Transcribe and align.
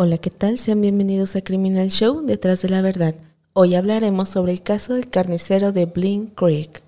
Hola, 0.00 0.16
¿qué 0.16 0.30
tal? 0.30 0.60
Sean 0.60 0.80
bienvenidos 0.80 1.34
a 1.34 1.40
Criminal 1.40 1.88
Show 1.88 2.24
Detrás 2.24 2.62
de 2.62 2.68
la 2.68 2.82
Verdad. 2.82 3.16
Hoy 3.52 3.74
hablaremos 3.74 4.28
sobre 4.28 4.52
el 4.52 4.62
caso 4.62 4.94
del 4.94 5.10
carnicero 5.10 5.72
de 5.72 5.86
Blink 5.86 6.36
Creek. 6.36 6.84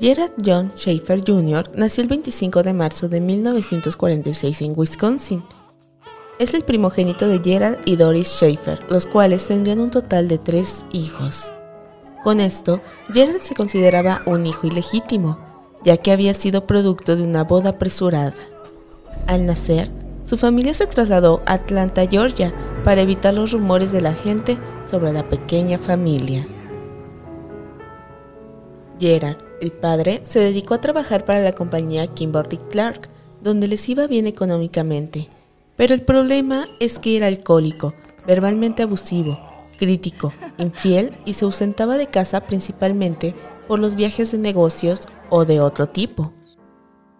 Gerard 0.00 0.32
John 0.42 0.72
Schaefer 0.74 1.20
Jr. 1.20 1.70
nació 1.76 2.00
el 2.00 2.08
25 2.08 2.62
de 2.62 2.72
marzo 2.72 3.10
de 3.10 3.20
1946 3.20 4.62
en 4.62 4.72
Wisconsin. 4.74 5.44
Es 6.38 6.54
el 6.54 6.62
primogénito 6.62 7.28
de 7.28 7.40
Gerard 7.44 7.76
y 7.84 7.96
Doris 7.96 8.28
Schaefer, 8.28 8.80
los 8.88 9.04
cuales 9.04 9.46
tendrían 9.46 9.80
un 9.80 9.90
total 9.90 10.28
de 10.28 10.38
tres 10.38 10.86
hijos. 10.92 11.52
Con 12.24 12.40
esto, 12.40 12.80
Gerard 13.12 13.42
se 13.42 13.54
consideraba 13.54 14.22
un 14.24 14.46
hijo 14.46 14.66
ilegítimo, 14.66 15.38
ya 15.84 15.98
que 15.98 16.10
había 16.10 16.32
sido 16.32 16.66
producto 16.66 17.16
de 17.16 17.22
una 17.22 17.44
boda 17.44 17.68
apresurada. 17.68 18.32
Al 19.26 19.44
nacer, 19.44 19.99
su 20.30 20.36
familia 20.36 20.74
se 20.74 20.86
trasladó 20.86 21.42
a 21.44 21.54
Atlanta, 21.54 22.06
Georgia, 22.08 22.54
para 22.84 23.00
evitar 23.00 23.34
los 23.34 23.50
rumores 23.50 23.90
de 23.90 24.00
la 24.00 24.14
gente 24.14 24.58
sobre 24.88 25.12
la 25.12 25.28
pequeña 25.28 25.76
familia. 25.76 26.46
Gerard, 29.00 29.38
el 29.60 29.72
padre, 29.72 30.20
se 30.22 30.38
dedicó 30.38 30.74
a 30.74 30.80
trabajar 30.80 31.24
para 31.24 31.42
la 31.42 31.50
compañía 31.50 32.06
Kimberly 32.06 32.58
Clark, 32.58 33.08
donde 33.42 33.66
les 33.66 33.88
iba 33.88 34.06
bien 34.06 34.28
económicamente. 34.28 35.28
Pero 35.74 35.94
el 35.94 36.02
problema 36.02 36.68
es 36.78 37.00
que 37.00 37.16
era 37.16 37.26
alcohólico, 37.26 37.92
verbalmente 38.24 38.84
abusivo, 38.84 39.40
crítico, 39.78 40.32
infiel 40.58 41.10
y 41.24 41.32
se 41.32 41.44
ausentaba 41.44 41.96
de 41.96 42.06
casa 42.06 42.42
principalmente 42.42 43.34
por 43.66 43.80
los 43.80 43.96
viajes 43.96 44.30
de 44.30 44.38
negocios 44.38 45.00
o 45.28 45.44
de 45.44 45.60
otro 45.60 45.88
tipo. 45.88 46.32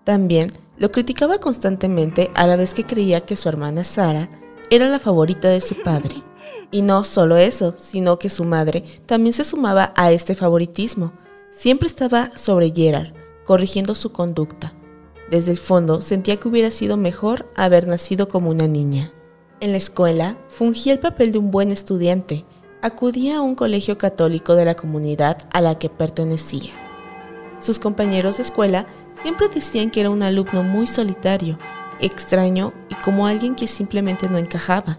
También 0.05 0.53
lo 0.81 0.91
criticaba 0.91 1.39
constantemente 1.39 2.31
a 2.35 2.47
la 2.47 2.57
vez 2.57 2.73
que 2.73 2.87
creía 2.87 3.21
que 3.21 3.37
su 3.37 3.51
hermana 3.51 3.85
Sara 3.85 4.31
era 4.71 4.89
la 4.89 4.99
favorita 4.99 5.49
de 5.49 5.61
su 5.61 5.77
padre. 5.83 6.23
Y 6.71 6.81
no 6.81 7.05
solo 7.05 7.37
eso, 7.37 7.75
sino 7.79 8.19
que 8.19 8.31
su 8.31 8.45
madre 8.45 8.85
también 9.05 9.35
se 9.35 9.45
sumaba 9.45 9.93
a 9.95 10.11
este 10.11 10.35
favoritismo. 10.35 11.13
Siempre 11.51 11.87
estaba 11.87 12.31
sobre 12.35 12.73
Gerard, 12.75 13.13
corrigiendo 13.45 13.95
su 13.95 14.11
conducta. 14.11 14.73
Desde 15.31 15.51
el 15.51 15.59
fondo 15.59 16.01
sentía 16.01 16.37
que 16.37 16.49
hubiera 16.49 16.71
sido 16.71 16.97
mejor 16.97 17.47
haber 17.57 17.87
nacido 17.87 18.29
como 18.29 18.49
una 18.49 18.67
niña. 18.67 19.13
En 19.61 19.73
la 19.73 19.79
escuela 19.79 20.39
fungía 20.49 20.95
el 20.95 20.99
papel 20.99 21.31
de 21.31 21.39
un 21.39 21.51
buen 21.51 21.73
estudiante. 21.73 22.47
Acudía 22.81 23.37
a 23.37 23.43
un 23.43 23.55
colegio 23.55 23.99
católico 23.99 24.55
de 24.55 24.65
la 24.65 24.77
comunidad 24.77 25.47
a 25.53 25.61
la 25.61 25.79
que 25.79 25.91
pertenecía. 25.91 26.73
Sus 27.61 27.79
compañeros 27.79 28.39
de 28.39 28.45
escuela 28.45 28.87
siempre 29.23 29.49
decían 29.49 29.91
que 29.91 30.01
era 30.01 30.11
un 30.11 30.23
alumno 30.23 30.63
muy 30.63 30.87
solitario, 30.87 31.59
extraño 32.01 32.73
y 32.89 32.95
como 32.97 33.27
alguien 33.27 33.55
que 33.55 33.67
simplemente 33.67 34.29
no 34.29 34.39
encajaba, 34.39 34.99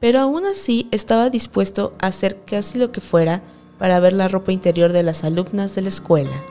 pero 0.00 0.20
aún 0.20 0.44
así 0.46 0.88
estaba 0.90 1.30
dispuesto 1.30 1.94
a 2.00 2.08
hacer 2.08 2.42
casi 2.44 2.78
lo 2.78 2.92
que 2.92 3.00
fuera 3.00 3.42
para 3.78 4.00
ver 4.00 4.12
la 4.12 4.28
ropa 4.28 4.52
interior 4.52 4.92
de 4.92 5.02
las 5.02 5.24
alumnas 5.24 5.74
de 5.74 5.82
la 5.82 5.88
escuela. 5.88 6.42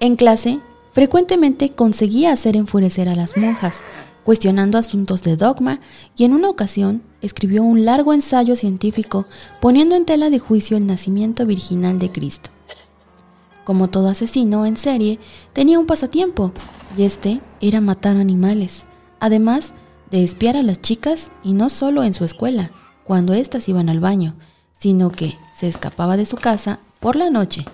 En 0.00 0.16
clase, 0.16 0.60
frecuentemente 0.92 1.70
conseguía 1.70 2.32
hacer 2.32 2.56
enfurecer 2.56 3.08
a 3.08 3.14
las 3.14 3.36
monjas, 3.36 3.80
cuestionando 4.24 4.78
asuntos 4.78 5.22
de 5.22 5.36
dogma 5.36 5.80
y 6.16 6.24
en 6.24 6.32
una 6.32 6.48
ocasión 6.48 7.02
escribió 7.20 7.62
un 7.62 7.84
largo 7.84 8.12
ensayo 8.12 8.56
científico 8.56 9.26
poniendo 9.60 9.94
en 9.94 10.04
tela 10.04 10.30
de 10.30 10.38
juicio 10.38 10.76
el 10.76 10.86
nacimiento 10.86 11.46
virginal 11.46 11.98
de 11.98 12.10
Cristo. 12.10 12.50
Como 13.70 13.88
todo 13.88 14.08
asesino 14.08 14.66
en 14.66 14.76
serie, 14.76 15.20
tenía 15.52 15.78
un 15.78 15.86
pasatiempo, 15.86 16.50
y 16.98 17.04
este 17.04 17.40
era 17.60 17.80
matar 17.80 18.16
animales, 18.16 18.82
además 19.20 19.74
de 20.10 20.24
espiar 20.24 20.56
a 20.56 20.64
las 20.64 20.80
chicas 20.80 21.30
y 21.44 21.52
no 21.52 21.70
solo 21.70 22.02
en 22.02 22.12
su 22.12 22.24
escuela, 22.24 22.72
cuando 23.04 23.32
éstas 23.32 23.68
iban 23.68 23.88
al 23.88 24.00
baño, 24.00 24.34
sino 24.76 25.12
que 25.12 25.36
se 25.54 25.68
escapaba 25.68 26.16
de 26.16 26.26
su 26.26 26.34
casa 26.34 26.80
por 26.98 27.14
la 27.14 27.30
noche. 27.30 27.64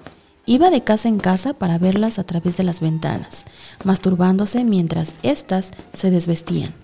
Iba 0.44 0.69
de 0.69 0.84
casa 0.84 1.09
en 1.09 1.16
casa 1.19 1.54
para 1.54 1.78
verlas 1.78 2.19
a 2.19 2.25
través 2.25 2.59
de 2.59 2.65
las 2.65 2.81
ventanas, 2.81 3.47
masturbándose 3.82 4.65
mientras 4.65 5.15
éstas 5.22 5.70
se 5.94 6.10
desvestían. 6.10 6.75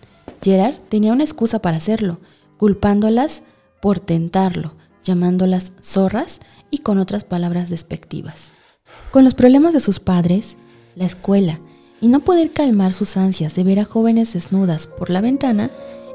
Gerard 0.41 0.77
tenía 0.89 1.13
una 1.13 1.25
excusa 1.25 1.59
para 1.59 1.77
hacerlo, 1.77 2.19
culpándolas 2.57 3.43
por 3.83 4.01
tentarlo, 4.01 4.73
llamándolas 5.05 5.73
zorras 5.83 6.41
y 6.71 6.79
con 6.79 6.97
otras 6.97 7.25
palabras 7.25 7.69
despectivas. 7.69 8.53
Con 9.11 9.25
los 9.25 9.35
problemas 9.35 9.73
de 9.73 9.81
sus 9.81 10.01
padres, 10.01 10.57
la 10.95 11.05
escuela 11.05 11.61
y 12.01 12.09
no 12.09 12.21
poder 12.21 12.51
calmar 12.51 12.95
sus 12.95 13.17
ansias 13.17 13.55
de 13.55 13.65
ver 13.65 13.79
a 13.79 13.85
jóvenes 13.85 14.33
desnudas 14.33 14.87
por 14.87 15.11
la 15.11 15.21
ventana, 15.21 15.71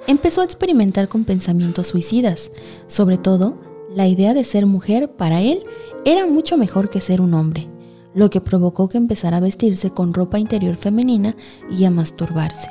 empezó 0.07 0.41
a 0.41 0.45
experimentar 0.45 1.07
con 1.07 1.23
pensamientos 1.23 1.87
suicidas. 1.87 2.51
Sobre 2.87 3.17
todo, 3.17 3.57
la 3.95 4.07
idea 4.07 4.33
de 4.33 4.43
ser 4.43 4.65
mujer 4.65 5.11
para 5.11 5.41
él 5.41 5.63
era 6.05 6.25
mucho 6.25 6.57
mejor 6.57 6.89
que 6.89 7.01
ser 7.01 7.21
un 7.21 7.33
hombre, 7.33 7.67
lo 8.13 8.29
que 8.29 8.41
provocó 8.41 8.89
que 8.89 8.97
empezara 8.97 9.37
a 9.37 9.41
vestirse 9.41 9.91
con 9.91 10.13
ropa 10.13 10.39
interior 10.39 10.75
femenina 10.75 11.35
y 11.69 11.85
a 11.85 11.91
masturbarse. 11.91 12.69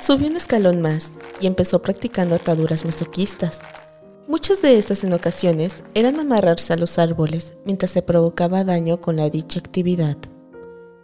Subió 0.00 0.28
un 0.28 0.36
escalón 0.36 0.80
más 0.80 1.12
y 1.40 1.46
empezó 1.46 1.82
practicando 1.82 2.34
ataduras 2.34 2.84
masoquistas, 2.84 3.60
Muchas 4.28 4.60
de 4.60 4.76
estas 4.76 5.04
en 5.04 5.14
ocasiones 5.14 5.84
eran 5.94 6.20
amarrarse 6.20 6.74
a 6.74 6.76
los 6.76 6.98
árboles 6.98 7.54
mientras 7.64 7.92
se 7.92 8.02
provocaba 8.02 8.62
daño 8.62 9.00
con 9.00 9.16
la 9.16 9.30
dicha 9.30 9.58
actividad. 9.58 10.18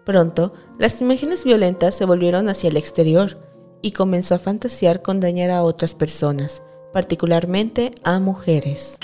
Pronto, 0.04 0.52
las 0.78 1.00
imágenes 1.00 1.42
violentas 1.42 1.94
se 1.94 2.04
volvieron 2.04 2.50
hacia 2.50 2.68
el 2.68 2.76
exterior 2.76 3.38
y 3.80 3.92
comenzó 3.92 4.34
a 4.34 4.38
fantasear 4.38 5.00
con 5.00 5.20
dañar 5.20 5.50
a 5.50 5.62
otras 5.62 5.94
personas, 5.94 6.60
particularmente 6.92 7.92
a 8.02 8.20
mujeres. 8.20 8.98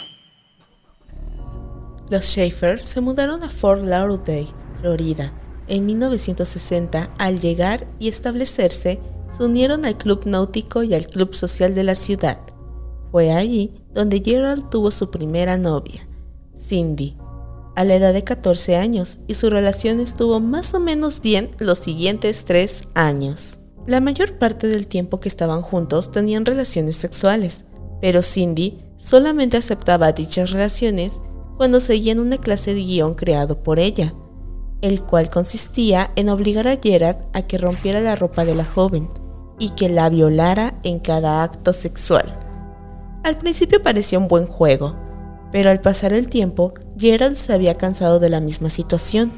Los 2.10 2.26
Schaefer 2.26 2.84
se 2.84 3.00
mudaron 3.00 3.42
a 3.42 3.48
Fort 3.48 3.82
Lauderdale, 3.82 4.48
Florida, 4.82 5.32
en 5.66 5.86
1960. 5.86 7.08
Al 7.16 7.40
llegar 7.40 7.86
y 7.98 8.08
establecerse, 8.08 9.00
se 9.34 9.44
unieron 9.44 9.86
al 9.86 9.96
Club 9.96 10.26
Náutico 10.26 10.82
y 10.82 10.92
al 10.92 11.06
Club 11.06 11.34
Social 11.34 11.74
de 11.74 11.84
la 11.84 11.94
ciudad. 11.94 12.38
Fue 13.10 13.32
allí 13.32 13.72
donde 13.92 14.22
Gerald 14.24 14.70
tuvo 14.70 14.90
su 14.90 15.10
primera 15.10 15.56
novia, 15.56 16.08
Cindy, 16.56 17.16
a 17.76 17.84
la 17.84 17.94
edad 17.94 18.12
de 18.12 18.24
14 18.24 18.76
años 18.76 19.18
y 19.26 19.34
su 19.34 19.50
relación 19.50 20.00
estuvo 20.00 20.40
más 20.40 20.74
o 20.74 20.80
menos 20.80 21.20
bien 21.20 21.50
los 21.58 21.78
siguientes 21.78 22.44
tres 22.44 22.88
años. 22.94 23.58
La 23.86 24.00
mayor 24.00 24.38
parte 24.38 24.68
del 24.68 24.86
tiempo 24.86 25.20
que 25.20 25.28
estaban 25.28 25.62
juntos 25.62 26.12
tenían 26.12 26.44
relaciones 26.44 26.96
sexuales, 26.96 27.64
pero 28.00 28.22
Cindy 28.22 28.78
solamente 28.98 29.56
aceptaba 29.56 30.12
dichas 30.12 30.50
relaciones 30.50 31.20
cuando 31.56 31.80
seguían 31.80 32.18
una 32.18 32.38
clase 32.38 32.74
de 32.74 32.80
guion 32.80 33.14
creado 33.14 33.62
por 33.62 33.78
ella, 33.78 34.14
el 34.82 35.02
cual 35.02 35.30
consistía 35.30 36.10
en 36.16 36.28
obligar 36.28 36.68
a 36.68 36.78
Gerard 36.82 37.26
a 37.32 37.42
que 37.42 37.58
rompiera 37.58 38.00
la 38.00 38.16
ropa 38.16 38.44
de 38.44 38.54
la 38.54 38.64
joven 38.64 39.10
y 39.58 39.70
que 39.70 39.88
la 39.88 40.08
violara 40.08 40.78
en 40.84 41.00
cada 41.00 41.42
acto 41.42 41.72
sexual. 41.72 42.39
Al 43.22 43.36
principio 43.36 43.82
parecía 43.82 44.18
un 44.18 44.28
buen 44.28 44.46
juego, 44.46 44.96
pero 45.52 45.70
al 45.70 45.80
pasar 45.80 46.12
el 46.12 46.28
tiempo, 46.28 46.72
Gerald 46.96 47.36
se 47.36 47.52
había 47.52 47.76
cansado 47.76 48.18
de 48.18 48.30
la 48.30 48.40
misma 48.40 48.70
situación. 48.70 49.30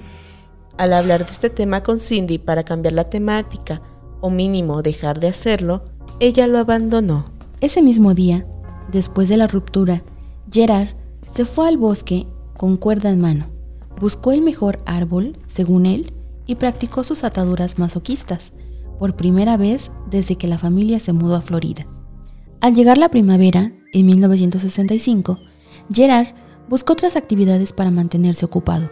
Al 0.78 0.92
hablar 0.92 1.26
de 1.26 1.32
este 1.32 1.50
tema 1.50 1.82
con 1.82 1.98
Cindy 1.98 2.38
para 2.38 2.62
cambiar 2.62 2.94
la 2.94 3.10
temática, 3.10 3.82
o 4.20 4.30
mínimo 4.30 4.82
dejar 4.82 5.18
de 5.18 5.28
hacerlo, 5.28 5.84
ella 6.20 6.46
lo 6.46 6.58
abandonó. 6.58 7.24
Ese 7.60 7.82
mismo 7.82 8.14
día, 8.14 8.46
después 8.92 9.28
de 9.28 9.36
la 9.36 9.48
ruptura, 9.48 10.02
Gerard 10.50 10.90
se 11.34 11.44
fue 11.44 11.66
al 11.66 11.76
bosque 11.76 12.26
con 12.56 12.76
cuerda 12.76 13.10
en 13.10 13.20
mano, 13.20 13.50
buscó 13.98 14.30
el 14.30 14.42
mejor 14.42 14.80
árbol, 14.86 15.36
según 15.48 15.86
él, 15.86 16.12
y 16.46 16.54
practicó 16.54 17.02
sus 17.02 17.24
ataduras 17.24 17.80
masoquistas, 17.80 18.52
por 19.00 19.16
primera 19.16 19.56
vez 19.56 19.90
desde 20.08 20.36
que 20.36 20.46
la 20.46 20.58
familia 20.58 21.00
se 21.00 21.12
mudó 21.12 21.34
a 21.34 21.40
Florida. 21.40 21.84
Al 22.62 22.76
llegar 22.76 22.96
la 22.96 23.08
primavera, 23.08 23.72
en 23.92 24.06
1965, 24.06 25.40
Gerard 25.92 26.28
buscó 26.68 26.92
otras 26.92 27.16
actividades 27.16 27.72
para 27.72 27.90
mantenerse 27.90 28.44
ocupado. 28.44 28.88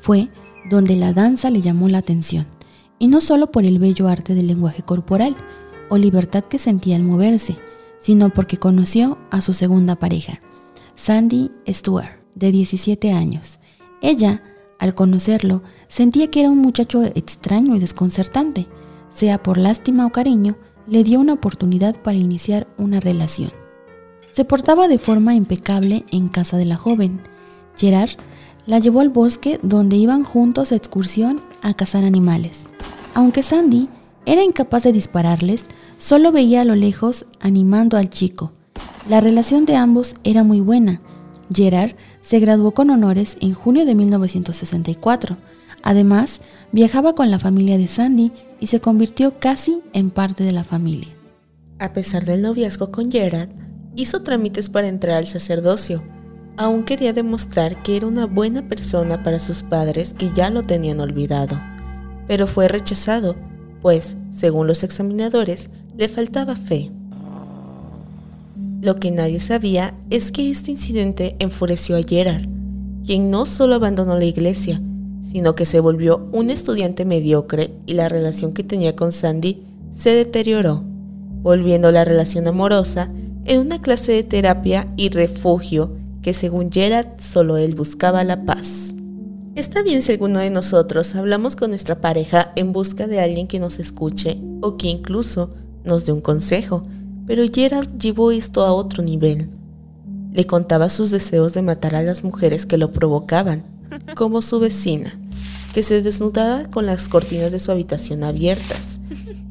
Fue 0.00 0.28
donde 0.68 0.96
la 0.96 1.14
danza 1.14 1.48
le 1.48 1.62
llamó 1.62 1.88
la 1.88 1.96
atención, 1.96 2.44
y 2.98 3.08
no 3.08 3.22
solo 3.22 3.50
por 3.50 3.64
el 3.64 3.78
bello 3.78 4.06
arte 4.06 4.34
del 4.34 4.48
lenguaje 4.48 4.82
corporal 4.82 5.34
o 5.88 5.96
libertad 5.96 6.44
que 6.44 6.58
sentía 6.58 6.96
al 6.96 7.02
moverse, 7.02 7.56
sino 8.00 8.28
porque 8.28 8.58
conoció 8.58 9.16
a 9.30 9.40
su 9.40 9.54
segunda 9.54 9.96
pareja, 9.96 10.38
Sandy 10.94 11.52
Stewart, 11.68 12.18
de 12.34 12.52
17 12.52 13.12
años. 13.12 13.60
Ella, 14.02 14.42
al 14.78 14.94
conocerlo, 14.94 15.62
sentía 15.88 16.30
que 16.30 16.40
era 16.40 16.50
un 16.50 16.58
muchacho 16.58 17.02
extraño 17.02 17.74
y 17.76 17.78
desconcertante, 17.78 18.66
sea 19.16 19.42
por 19.42 19.56
lástima 19.56 20.04
o 20.04 20.12
cariño, 20.12 20.58
le 20.90 21.04
dio 21.04 21.20
una 21.20 21.34
oportunidad 21.34 21.96
para 22.02 22.18
iniciar 22.18 22.66
una 22.76 23.00
relación. 23.00 23.52
Se 24.32 24.44
portaba 24.44 24.88
de 24.88 24.98
forma 24.98 25.34
impecable 25.34 26.04
en 26.10 26.28
casa 26.28 26.58
de 26.58 26.64
la 26.64 26.76
joven. 26.76 27.20
Gerard 27.76 28.10
la 28.66 28.80
llevó 28.80 29.00
al 29.00 29.08
bosque 29.08 29.60
donde 29.62 29.96
iban 29.96 30.24
juntos 30.24 30.72
a 30.72 30.76
excursión 30.76 31.40
a 31.62 31.74
cazar 31.74 32.04
animales. 32.04 32.64
Aunque 33.14 33.42
Sandy 33.42 33.88
era 34.26 34.42
incapaz 34.42 34.82
de 34.82 34.92
dispararles, 34.92 35.66
solo 35.98 36.32
veía 36.32 36.60
a 36.60 36.64
lo 36.64 36.74
lejos 36.74 37.26
animando 37.40 37.96
al 37.96 38.10
chico. 38.10 38.52
La 39.08 39.20
relación 39.20 39.66
de 39.66 39.76
ambos 39.76 40.14
era 40.24 40.42
muy 40.42 40.60
buena. 40.60 41.00
Gerard 41.54 41.92
se 42.20 42.40
graduó 42.40 42.72
con 42.72 42.90
honores 42.90 43.36
en 43.40 43.54
junio 43.54 43.84
de 43.84 43.94
1964. 43.94 45.36
Además, 45.82 46.40
viajaba 46.72 47.14
con 47.14 47.30
la 47.30 47.38
familia 47.38 47.78
de 47.78 47.88
Sandy 47.88 48.32
y 48.60 48.66
se 48.66 48.80
convirtió 48.80 49.38
casi 49.38 49.80
en 49.92 50.10
parte 50.10 50.44
de 50.44 50.52
la 50.52 50.64
familia. 50.64 51.08
A 51.78 51.92
pesar 51.92 52.24
del 52.24 52.42
noviazgo 52.42 52.90
con 52.90 53.10
Gerard, 53.10 53.48
hizo 53.96 54.22
trámites 54.22 54.68
para 54.68 54.88
entrar 54.88 55.16
al 55.16 55.26
sacerdocio. 55.26 56.02
Aún 56.56 56.84
quería 56.84 57.12
demostrar 57.12 57.82
que 57.82 57.96
era 57.96 58.06
una 58.06 58.26
buena 58.26 58.68
persona 58.68 59.22
para 59.22 59.40
sus 59.40 59.62
padres 59.62 60.12
que 60.12 60.30
ya 60.34 60.50
lo 60.50 60.62
tenían 60.62 61.00
olvidado. 61.00 61.58
Pero 62.26 62.46
fue 62.46 62.68
rechazado, 62.68 63.34
pues, 63.80 64.16
según 64.30 64.66
los 64.66 64.84
examinadores, 64.84 65.70
le 65.96 66.08
faltaba 66.08 66.54
fe. 66.54 66.90
Lo 68.82 68.96
que 68.96 69.10
nadie 69.10 69.40
sabía 69.40 69.94
es 70.10 70.32
que 70.32 70.50
este 70.50 70.70
incidente 70.70 71.36
enfureció 71.38 71.96
a 71.96 72.02
Gerard, 72.02 72.46
quien 73.04 73.30
no 73.30 73.46
solo 73.46 73.74
abandonó 73.74 74.16
la 74.16 74.24
iglesia, 74.24 74.82
sino 75.20 75.54
que 75.54 75.66
se 75.66 75.80
volvió 75.80 76.28
un 76.32 76.50
estudiante 76.50 77.04
mediocre 77.04 77.72
y 77.86 77.94
la 77.94 78.08
relación 78.08 78.52
que 78.52 78.64
tenía 78.64 78.96
con 78.96 79.12
Sandy 79.12 79.62
se 79.90 80.10
deterioró, 80.10 80.82
volviendo 81.42 81.90
la 81.92 82.04
relación 82.04 82.46
amorosa 82.46 83.10
en 83.44 83.60
una 83.60 83.80
clase 83.80 84.12
de 84.12 84.22
terapia 84.22 84.86
y 84.96 85.10
refugio 85.10 85.96
que 86.22 86.34
según 86.34 86.70
Gerard 86.70 87.18
solo 87.18 87.56
él 87.56 87.74
buscaba 87.74 88.24
la 88.24 88.44
paz. 88.44 88.94
Está 89.54 89.82
bien 89.82 90.02
si 90.02 90.12
alguno 90.12 90.40
de 90.40 90.50
nosotros 90.50 91.14
hablamos 91.14 91.56
con 91.56 91.70
nuestra 91.70 92.00
pareja 92.00 92.52
en 92.56 92.72
busca 92.72 93.06
de 93.06 93.20
alguien 93.20 93.46
que 93.46 93.58
nos 93.58 93.78
escuche 93.78 94.38
o 94.60 94.76
que 94.76 94.88
incluso 94.88 95.50
nos 95.84 96.06
dé 96.06 96.12
un 96.12 96.20
consejo, 96.20 96.84
pero 97.26 97.42
Gerald 97.52 97.98
llevó 97.98 98.30
esto 98.30 98.62
a 98.62 98.72
otro 98.72 99.02
nivel. 99.02 99.48
Le 100.32 100.46
contaba 100.46 100.88
sus 100.88 101.10
deseos 101.10 101.52
de 101.54 101.62
matar 101.62 101.94
a 101.94 102.02
las 102.02 102.22
mujeres 102.22 102.64
que 102.64 102.78
lo 102.78 102.92
provocaban, 102.92 103.64
como 104.14 104.42
su 104.42 104.60
vecina, 104.60 105.18
que 105.74 105.82
se 105.82 106.02
desnudaba 106.02 106.64
con 106.64 106.86
las 106.86 107.08
cortinas 107.08 107.52
de 107.52 107.58
su 107.58 107.70
habitación 107.70 108.24
abiertas, 108.24 109.00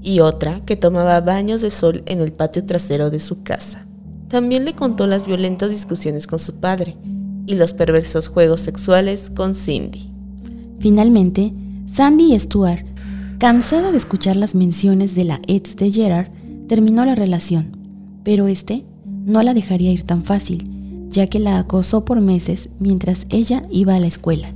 y 0.01 0.19
otra 0.19 0.61
que 0.65 0.75
tomaba 0.75 1.21
baños 1.21 1.61
de 1.61 1.71
sol 1.71 2.03
en 2.05 2.21
el 2.21 2.31
patio 2.31 2.65
trasero 2.65 3.09
de 3.09 3.19
su 3.19 3.41
casa. 3.41 3.85
También 4.27 4.65
le 4.65 4.73
contó 4.73 5.07
las 5.07 5.25
violentas 5.25 5.71
discusiones 5.71 6.27
con 6.27 6.39
su 6.39 6.53
padre 6.53 6.95
y 7.45 7.55
los 7.55 7.73
perversos 7.73 8.27
juegos 8.27 8.61
sexuales 8.61 9.31
con 9.35 9.55
Cindy. 9.55 10.11
Finalmente, 10.79 11.53
Sandy 11.91 12.33
y 12.33 12.39
Stuart, 12.39 12.85
cansada 13.39 13.91
de 13.91 13.97
escuchar 13.97 14.35
las 14.35 14.53
menciones 14.53 15.15
de 15.15 15.23
la 15.25 15.41
ex 15.47 15.75
de 15.75 15.91
Gerard, 15.91 16.27
terminó 16.67 17.05
la 17.05 17.15
relación, 17.15 17.75
pero 18.23 18.47
este 18.47 18.85
no 19.25 19.41
la 19.41 19.53
dejaría 19.53 19.91
ir 19.91 20.03
tan 20.03 20.23
fácil, 20.23 20.78
ya 21.09 21.27
que 21.27 21.39
la 21.39 21.59
acosó 21.59 22.05
por 22.05 22.21
meses 22.21 22.69
mientras 22.79 23.25
ella 23.29 23.63
iba 23.71 23.95
a 23.95 23.99
la 23.99 24.07
escuela. 24.07 24.51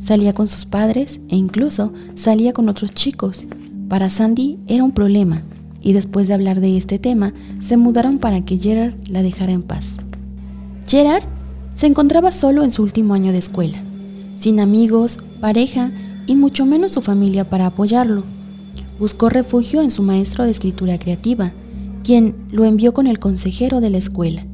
Salía 0.00 0.34
con 0.34 0.48
sus 0.48 0.64
padres 0.64 1.20
e 1.28 1.36
incluso 1.36 1.92
salía 2.16 2.52
con 2.52 2.68
otros 2.68 2.92
chicos. 2.92 3.44
Para 3.88 4.10
Sandy 4.10 4.58
era 4.66 4.84
un 4.84 4.92
problema 4.92 5.42
y 5.80 5.92
después 5.92 6.28
de 6.28 6.34
hablar 6.34 6.60
de 6.60 6.76
este 6.76 6.98
tema 6.98 7.32
se 7.60 7.76
mudaron 7.76 8.18
para 8.18 8.44
que 8.44 8.58
Gerard 8.58 8.94
la 9.08 9.22
dejara 9.22 9.52
en 9.52 9.62
paz. 9.62 9.96
Gerard 10.86 11.24
se 11.76 11.86
encontraba 11.86 12.32
solo 12.32 12.64
en 12.64 12.72
su 12.72 12.82
último 12.82 13.14
año 13.14 13.32
de 13.32 13.38
escuela, 13.38 13.78
sin 14.40 14.60
amigos, 14.60 15.18
pareja 15.40 15.90
y 16.26 16.36
mucho 16.36 16.66
menos 16.66 16.92
su 16.92 17.00
familia 17.00 17.44
para 17.44 17.66
apoyarlo 17.66 18.24
buscó 19.02 19.28
refugio 19.28 19.82
en 19.82 19.90
su 19.90 20.04
maestro 20.04 20.44
de 20.44 20.52
escritura 20.52 20.96
creativa, 20.96 21.50
quien 22.04 22.36
lo 22.52 22.64
envió 22.64 22.94
con 22.94 23.08
el 23.08 23.18
consejero 23.18 23.80
de 23.80 23.90
la 23.90 23.98
escuela. 23.98 24.46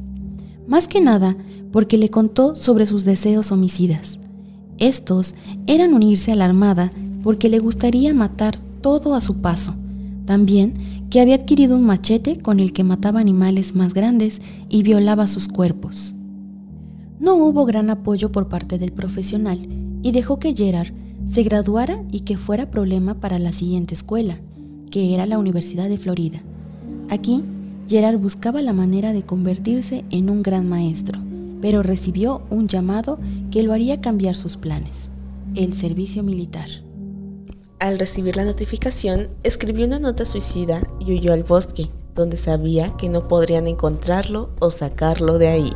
Más 0.69 0.87
que 0.87 1.01
nada 1.01 1.35
porque 1.71 1.97
le 1.97 2.09
contó 2.09 2.55
sobre 2.55 2.85
sus 2.85 3.03
deseos 3.03 3.51
homicidas. 3.51 4.19
Estos 4.77 5.35
eran 5.67 5.93
unirse 5.93 6.31
a 6.31 6.35
la 6.35 6.45
armada 6.45 6.91
porque 7.23 7.49
le 7.49 7.59
gustaría 7.59 8.13
matar 8.13 8.57
todo 8.81 9.15
a 9.15 9.21
su 9.21 9.41
paso. 9.41 9.73
También 10.25 11.07
que 11.09 11.19
había 11.19 11.35
adquirido 11.35 11.75
un 11.75 11.85
machete 11.85 12.37
con 12.37 12.59
el 12.59 12.71
que 12.71 12.83
mataba 12.83 13.19
animales 13.19 13.75
más 13.75 13.95
grandes 13.95 14.41
y 14.69 14.83
violaba 14.83 15.27
sus 15.27 15.47
cuerpos. 15.47 16.13
No 17.19 17.35
hubo 17.35 17.65
gran 17.65 17.89
apoyo 17.89 18.31
por 18.31 18.47
parte 18.47 18.77
del 18.77 18.91
profesional 18.91 19.67
y 20.03 20.11
dejó 20.11 20.37
que 20.37 20.55
Gerard 20.55 20.93
se 21.31 21.41
graduara 21.41 22.03
y 22.11 22.21
que 22.21 22.37
fuera 22.37 22.69
problema 22.69 23.15
para 23.15 23.39
la 23.39 23.53
siguiente 23.53 23.95
escuela, 23.95 24.39
que 24.91 25.15
era 25.15 25.25
la 25.25 25.39
Universidad 25.39 25.89
de 25.89 25.97
Florida. 25.97 26.41
Aquí, 27.09 27.43
Gerard 27.89 28.19
buscaba 28.19 28.61
la 28.61 28.71
manera 28.71 29.13
de 29.13 29.23
convertirse 29.23 30.05
en 30.11 30.29
un 30.29 30.43
gran 30.43 30.69
maestro, 30.69 31.19
pero 31.59 31.81
recibió 31.81 32.43
un 32.51 32.67
llamado 32.67 33.17
que 33.49 33.63
lo 33.63 33.73
haría 33.73 33.99
cambiar 33.99 34.35
sus 34.35 34.57
planes, 34.57 35.09
el 35.55 35.73
servicio 35.73 36.21
militar. 36.21 36.69
Al 37.79 37.97
recibir 37.97 38.35
la 38.35 38.45
notificación, 38.45 39.29
escribió 39.41 39.87
una 39.87 39.97
nota 39.97 40.25
suicida 40.25 40.83
y 40.99 41.13
huyó 41.15 41.33
al 41.33 41.43
bosque, 41.43 41.89
donde 42.13 42.37
sabía 42.37 42.95
que 42.95 43.09
no 43.09 43.27
podrían 43.27 43.65
encontrarlo 43.65 44.51
o 44.59 44.69
sacarlo 44.69 45.39
de 45.39 45.47
ahí. 45.47 45.73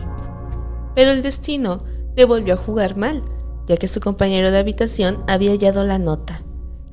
Pero 0.93 1.09
el 1.09 1.23
destino 1.23 1.83
le 2.15 2.25
volvió 2.25 2.53
a 2.53 2.57
jugar 2.57 2.95
mal, 2.95 3.23
ya 3.65 3.77
que 3.77 3.87
su 3.87 3.99
compañero 3.99 4.51
de 4.51 4.59
habitación 4.59 5.23
había 5.27 5.49
hallado 5.49 5.83
la 5.83 5.97
nota. 5.97 6.43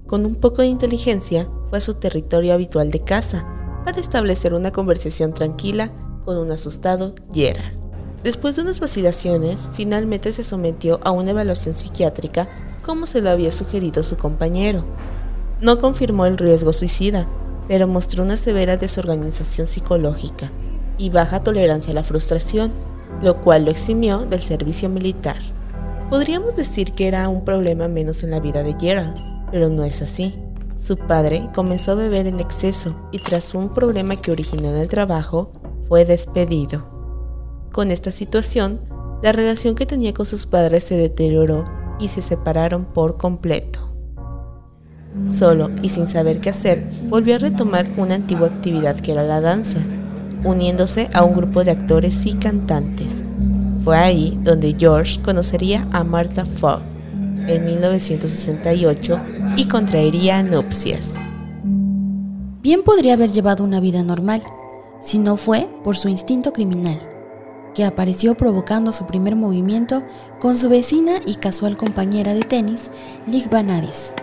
Con 0.06 0.24
un 0.24 0.36
poco 0.36 0.62
de 0.62 0.68
inteligencia, 0.68 1.46
fue 1.68 1.76
a 1.76 1.82
su 1.82 1.92
territorio 1.92 2.54
habitual 2.54 2.90
de 2.90 3.00
casa 3.00 3.59
para 3.84 4.00
establecer 4.00 4.54
una 4.54 4.72
conversación 4.72 5.34
tranquila 5.34 5.90
con 6.24 6.38
un 6.38 6.50
asustado 6.50 7.14
Gerard. 7.32 7.80
Después 8.22 8.56
de 8.56 8.62
unas 8.62 8.80
vacilaciones, 8.80 9.68
finalmente 9.72 10.32
se 10.32 10.44
sometió 10.44 11.00
a 11.02 11.10
una 11.10 11.30
evaluación 11.30 11.74
psiquiátrica 11.74 12.48
como 12.82 13.06
se 13.06 13.22
lo 13.22 13.30
había 13.30 13.52
sugerido 13.52 14.02
su 14.02 14.16
compañero. 14.16 14.84
No 15.60 15.78
confirmó 15.78 16.26
el 16.26 16.38
riesgo 16.38 16.72
suicida, 16.72 17.26
pero 17.68 17.86
mostró 17.86 18.24
una 18.24 18.36
severa 18.36 18.76
desorganización 18.76 19.68
psicológica 19.68 20.50
y 20.98 21.10
baja 21.10 21.42
tolerancia 21.42 21.92
a 21.92 21.94
la 21.94 22.04
frustración, 22.04 22.72
lo 23.22 23.40
cual 23.40 23.64
lo 23.64 23.70
eximió 23.70 24.18
del 24.18 24.40
servicio 24.40 24.88
militar. 24.88 25.38
Podríamos 26.10 26.56
decir 26.56 26.92
que 26.92 27.08
era 27.08 27.28
un 27.28 27.44
problema 27.44 27.88
menos 27.88 28.22
en 28.22 28.32
la 28.32 28.40
vida 28.40 28.62
de 28.62 28.74
Gerald, 28.78 29.14
pero 29.50 29.68
no 29.68 29.84
es 29.84 30.02
así. 30.02 30.34
Su 30.80 30.96
padre 30.96 31.50
comenzó 31.54 31.92
a 31.92 31.94
beber 31.94 32.26
en 32.26 32.40
exceso 32.40 32.96
y 33.12 33.18
tras 33.18 33.54
un 33.54 33.74
problema 33.74 34.16
que 34.16 34.32
originó 34.32 34.70
en 34.70 34.76
el 34.76 34.88
trabajo, 34.88 35.52
fue 35.88 36.06
despedido. 36.06 36.86
Con 37.70 37.90
esta 37.90 38.10
situación, 38.10 38.80
la 39.22 39.32
relación 39.32 39.74
que 39.74 39.84
tenía 39.84 40.14
con 40.14 40.24
sus 40.24 40.46
padres 40.46 40.84
se 40.84 40.96
deterioró 40.96 41.66
y 41.98 42.08
se 42.08 42.22
separaron 42.22 42.86
por 42.86 43.18
completo. 43.18 43.90
Solo 45.34 45.68
y 45.82 45.90
sin 45.90 46.06
saber 46.06 46.40
qué 46.40 46.48
hacer, 46.48 46.90
volvió 47.10 47.34
a 47.34 47.38
retomar 47.38 47.92
una 47.98 48.14
antigua 48.14 48.46
actividad 48.46 48.98
que 48.98 49.12
era 49.12 49.22
la 49.22 49.42
danza, 49.42 49.80
uniéndose 50.44 51.10
a 51.12 51.24
un 51.24 51.34
grupo 51.34 51.62
de 51.62 51.72
actores 51.72 52.24
y 52.24 52.36
cantantes, 52.36 53.22
fue 53.84 53.96
ahí 53.96 54.38
donde 54.42 54.76
George 54.78 55.20
conocería 55.22 55.86
a 55.92 56.04
Martha 56.04 56.44
Fogg 56.44 56.82
en 57.46 57.64
1968 57.64 59.20
y 59.60 59.66
contraería 59.66 60.42
nupcias. 60.42 61.16
Bien 62.62 62.82
podría 62.82 63.12
haber 63.12 63.30
llevado 63.30 63.62
una 63.62 63.78
vida 63.78 64.02
normal, 64.02 64.42
si 65.02 65.18
no 65.18 65.36
fue 65.36 65.68
por 65.84 65.98
su 65.98 66.08
instinto 66.08 66.54
criminal, 66.54 66.98
que 67.74 67.84
apareció 67.84 68.34
provocando 68.36 68.94
su 68.94 69.04
primer 69.04 69.36
movimiento 69.36 70.02
con 70.40 70.56
su 70.56 70.70
vecina 70.70 71.20
y 71.26 71.34
casual 71.34 71.76
compañera 71.76 72.32
de 72.32 72.40
tenis, 72.40 72.90
Lick 73.26 73.50
Vanadis. 73.50 74.14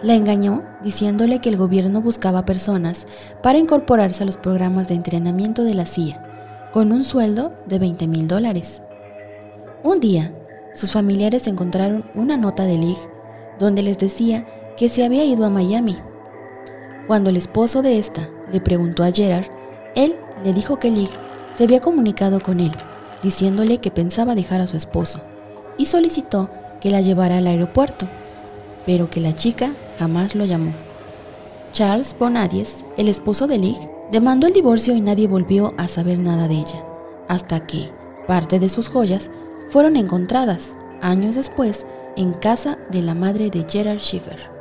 La 0.00 0.14
engañó 0.14 0.62
diciéndole 0.82 1.40
que 1.40 1.50
el 1.50 1.58
gobierno 1.58 2.00
buscaba 2.00 2.46
personas 2.46 3.06
para 3.42 3.58
incorporarse 3.58 4.22
a 4.22 4.26
los 4.26 4.38
programas 4.38 4.88
de 4.88 4.94
entrenamiento 4.94 5.64
de 5.64 5.74
la 5.74 5.84
CIA 5.84 6.70
con 6.72 6.92
un 6.92 7.04
sueldo 7.04 7.52
de 7.66 7.78
20 7.78 8.06
mil 8.06 8.26
dólares. 8.26 8.80
Un 9.84 10.00
día, 10.00 10.34
sus 10.72 10.92
familiares 10.92 11.46
encontraron 11.46 12.06
una 12.14 12.38
nota 12.38 12.64
de 12.64 12.78
Lig 12.78 12.96
donde 13.58 13.82
les 13.82 13.98
decía 13.98 14.46
que 14.76 14.88
se 14.88 15.04
había 15.04 15.24
ido 15.24 15.44
a 15.44 15.50
Miami. 15.50 15.96
Cuando 17.06 17.30
el 17.30 17.36
esposo 17.36 17.82
de 17.82 17.98
esta 17.98 18.28
le 18.52 18.60
preguntó 18.60 19.04
a 19.04 19.10
Gerard, 19.10 19.46
él 19.94 20.16
le 20.44 20.52
dijo 20.52 20.78
que 20.78 20.90
Lig 20.90 21.10
se 21.54 21.64
había 21.64 21.80
comunicado 21.80 22.40
con 22.40 22.60
él, 22.60 22.72
diciéndole 23.22 23.78
que 23.78 23.90
pensaba 23.90 24.34
dejar 24.34 24.60
a 24.60 24.66
su 24.66 24.76
esposo, 24.76 25.20
y 25.76 25.86
solicitó 25.86 26.50
que 26.80 26.90
la 26.90 27.00
llevara 27.00 27.38
al 27.38 27.46
aeropuerto, 27.46 28.06
pero 28.86 29.10
que 29.10 29.20
la 29.20 29.34
chica 29.34 29.72
jamás 29.98 30.34
lo 30.34 30.44
llamó. 30.44 30.72
Charles 31.72 32.14
Bonadies, 32.18 32.84
el 32.96 33.08
esposo 33.08 33.46
de 33.46 33.58
Lig, 33.58 33.78
Demandó 34.12 34.46
el 34.46 34.52
divorcio 34.52 34.94
y 34.94 35.00
nadie 35.00 35.26
volvió 35.26 35.72
a 35.78 35.88
saber 35.88 36.18
nada 36.18 36.46
de 36.46 36.56
ella, 36.56 36.84
hasta 37.28 37.66
que 37.66 37.88
parte 38.26 38.58
de 38.58 38.68
sus 38.68 38.90
joyas 38.90 39.30
fueron 39.70 39.96
encontradas 39.96 40.74
años 41.00 41.34
después 41.34 41.86
en 42.14 42.34
casa 42.34 42.76
de 42.90 43.00
la 43.00 43.14
madre 43.14 43.48
de 43.48 43.64
Gerard 43.66 44.00
Schiffer. 44.00 44.51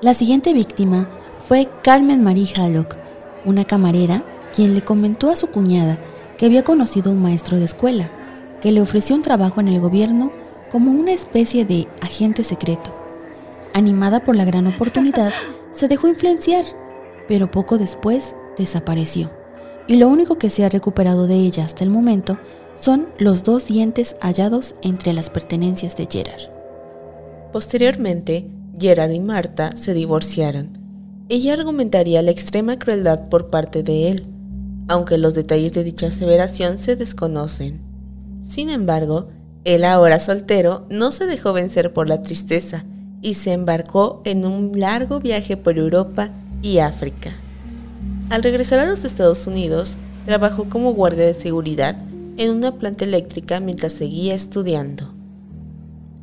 La 0.00 0.14
siguiente 0.14 0.52
víctima 0.52 1.10
fue 1.40 1.68
Carmen 1.82 2.22
Marie 2.22 2.46
Hallock, 2.56 2.96
una 3.44 3.64
camarera 3.64 4.22
quien 4.54 4.76
le 4.76 4.82
comentó 4.82 5.28
a 5.28 5.34
su 5.34 5.48
cuñada 5.48 5.98
que 6.36 6.46
había 6.46 6.62
conocido 6.62 7.10
un 7.10 7.20
maestro 7.20 7.58
de 7.58 7.64
escuela, 7.64 8.08
que 8.60 8.70
le 8.70 8.80
ofreció 8.80 9.16
un 9.16 9.22
trabajo 9.22 9.60
en 9.60 9.66
el 9.66 9.80
gobierno 9.80 10.30
como 10.70 10.92
una 10.92 11.10
especie 11.10 11.64
de 11.64 11.88
agente 12.00 12.44
secreto. 12.44 12.94
Animada 13.74 14.22
por 14.22 14.36
la 14.36 14.44
gran 14.44 14.68
oportunidad, 14.68 15.32
se 15.72 15.88
dejó 15.88 16.06
influenciar, 16.06 16.64
pero 17.26 17.50
poco 17.50 17.76
después 17.76 18.36
desapareció. 18.56 19.32
Y 19.88 19.96
lo 19.96 20.06
único 20.06 20.38
que 20.38 20.50
se 20.50 20.64
ha 20.64 20.68
recuperado 20.68 21.26
de 21.26 21.34
ella 21.34 21.64
hasta 21.64 21.82
el 21.82 21.90
momento 21.90 22.38
son 22.76 23.08
los 23.18 23.42
dos 23.42 23.66
dientes 23.66 24.14
hallados 24.20 24.76
entre 24.80 25.12
las 25.12 25.28
pertenencias 25.28 25.96
de 25.96 26.06
Gerard. 26.08 26.52
Posteriormente, 27.52 28.48
Gerard 28.78 29.10
y 29.10 29.20
Marta 29.20 29.76
se 29.76 29.94
divorciaron. 29.94 30.70
Ella 31.28 31.54
argumentaría 31.54 32.22
la 32.22 32.30
extrema 32.30 32.78
crueldad 32.78 33.28
por 33.28 33.50
parte 33.50 33.82
de 33.82 34.10
él, 34.10 34.22
aunque 34.88 35.18
los 35.18 35.34
detalles 35.34 35.72
de 35.72 35.84
dicha 35.84 36.06
aseveración 36.06 36.78
se 36.78 36.96
desconocen. 36.96 37.80
Sin 38.42 38.70
embargo, 38.70 39.28
él 39.64 39.84
ahora 39.84 40.20
soltero 40.20 40.86
no 40.88 41.12
se 41.12 41.26
dejó 41.26 41.52
vencer 41.52 41.92
por 41.92 42.08
la 42.08 42.22
tristeza 42.22 42.84
y 43.20 43.34
se 43.34 43.52
embarcó 43.52 44.22
en 44.24 44.46
un 44.46 44.72
largo 44.74 45.20
viaje 45.20 45.56
por 45.56 45.76
Europa 45.76 46.30
y 46.62 46.78
África. 46.78 47.32
Al 48.30 48.42
regresar 48.42 48.78
a 48.78 48.86
los 48.86 49.04
Estados 49.04 49.46
Unidos, 49.46 49.96
trabajó 50.24 50.68
como 50.68 50.94
guardia 50.94 51.26
de 51.26 51.34
seguridad 51.34 51.96
en 52.36 52.50
una 52.50 52.72
planta 52.76 53.04
eléctrica 53.04 53.60
mientras 53.60 53.92
seguía 53.92 54.34
estudiando. 54.34 55.10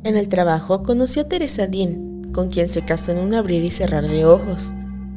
En 0.02 0.16
el 0.16 0.28
trabajo 0.28 0.82
conoció 0.82 1.22
a 1.22 1.28
Teresa 1.28 1.66
Dean, 1.66 2.15
con 2.36 2.50
quien 2.50 2.68
se 2.68 2.84
casó 2.84 3.12
en 3.12 3.18
un 3.18 3.32
abrir 3.32 3.64
y 3.64 3.70
cerrar 3.70 4.06
de 4.06 4.26
ojos, 4.26 4.70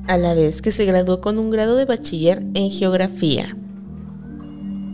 a 0.08 0.18
la 0.18 0.34
vez 0.34 0.62
que 0.62 0.72
se 0.72 0.86
graduó 0.86 1.20
con 1.20 1.38
un 1.38 1.52
grado 1.52 1.76
de 1.76 1.84
bachiller 1.84 2.46
en 2.54 2.72
geografía. 2.72 3.58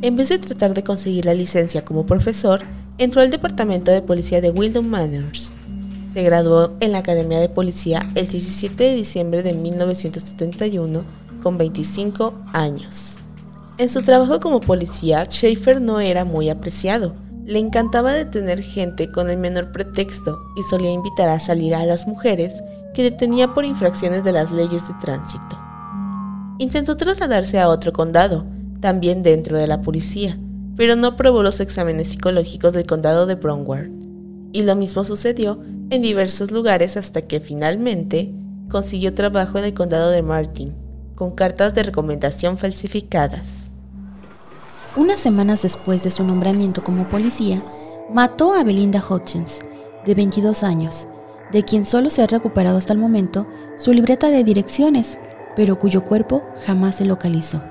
En 0.01 0.15
vez 0.15 0.29
de 0.29 0.39
tratar 0.39 0.74
de 0.74 0.84
conseguir 0.84 1.25
la 1.25 1.36
licencia 1.36 1.86
como 1.86 2.08
profesor, 2.08 2.63
entró 2.98 3.22
al 3.22 3.29
departamento 3.29 3.91
de 3.91 4.01
policía 4.01 4.41
de 4.41 4.50
Wildon 4.50 4.89
Manors. 4.89 5.53
Se 6.12 6.24
graduó 6.24 6.72
en 6.79 6.94
la 6.94 6.98
Academia 6.98 7.38
de 7.38 7.48
Policía 7.48 8.12
el 8.15 8.27
17 8.27 8.84
de 8.84 8.96
diciembre 8.96 9.44
de 9.44 9.53
1971 9.53 11.05
con 11.44 11.60
25 11.60 12.34
años. 12.53 13.20
En 13.77 13.88
su 13.88 14.01
trabajo 14.01 14.39
como 14.39 14.62
policía, 14.62 15.25
Schaefer 15.25 15.79
no 15.79 16.00
era 16.00 16.25
muy 16.25 16.50
apreciado. 16.50 17.13
Le 17.46 17.60
encantaba 17.60 18.14
detener 18.14 18.64
gente 18.64 19.12
con 19.12 19.30
el 19.30 19.38
menor 19.38 19.72
pretexto 19.72 20.40
y 20.58 20.64
solía 20.64 20.92
invitar 20.92 21.30
a 21.30 21.40
salir 21.40 21.75
a 21.75 21.86
las 21.86 22.08
mujeres 22.08 22.56
que 22.96 23.04
detenía 23.04 23.54
por 23.54 23.66
infracciones 23.66 24.24
de 24.24 24.32
las 24.32 24.52
leyes 24.52 24.88
de 24.88 24.96
tránsito. 25.00 25.60
Intentó 26.58 26.98
trasladarse 26.98 27.60
a 27.60 27.70
otro 27.70 27.94
condado, 27.94 28.46
también 28.80 29.22
dentro 29.22 29.60
de 29.60 29.68
la 29.68 29.82
policía, 29.82 30.40
pero 30.75 30.96
no 30.96 31.08
aprobó 31.08 31.44
los 31.44 31.60
exámenes 31.60 32.08
psicológicos 32.08 32.74
del 32.74 32.88
condado 32.88 33.28
de 33.28 33.36
Broward. 33.36 33.92
Y 34.52 34.64
lo 34.64 34.75
mismo 34.75 35.04
sucedió 35.04 35.60
en 35.92 36.02
diversos 36.02 36.50
lugares 36.50 36.98
hasta 36.98 37.22
que 37.22 37.40
finalmente 37.40 38.34
consiguió 38.70 39.14
trabajo 39.14 39.60
en 39.60 39.66
el 39.66 39.74
condado 39.75 40.10
de 40.10 40.24
Martin, 40.24 40.74
con 41.14 41.36
cartas 41.36 41.75
de 41.75 41.84
recomendación 41.84 42.58
falsificadas. 42.58 43.72
Unas 44.98 45.20
semanas 45.20 45.62
después 45.62 46.04
de 46.04 46.12
su 46.12 46.24
nombramiento 46.24 46.82
como 46.82 47.10
policía, 47.10 47.62
mató 48.10 48.54
a 48.54 48.64
Belinda 48.64 49.04
Hutchins, 49.08 49.60
de 50.06 50.16
22 50.16 50.64
años, 50.64 51.08
de 51.52 51.64
quien 51.64 51.84
solo 51.86 52.10
se 52.10 52.24
ha 52.24 52.28
recuperado 52.28 52.78
hasta 52.78 52.94
el 52.94 53.00
momento 53.00 53.46
su 53.78 53.92
libreta 53.92 54.30
de 54.30 54.46
direcciones, 54.46 55.20
pero 55.54 55.80
cuyo 55.80 56.06
cuerpo 56.06 56.44
jamás 56.66 56.96
se 56.96 57.06
localizó. 57.06 57.62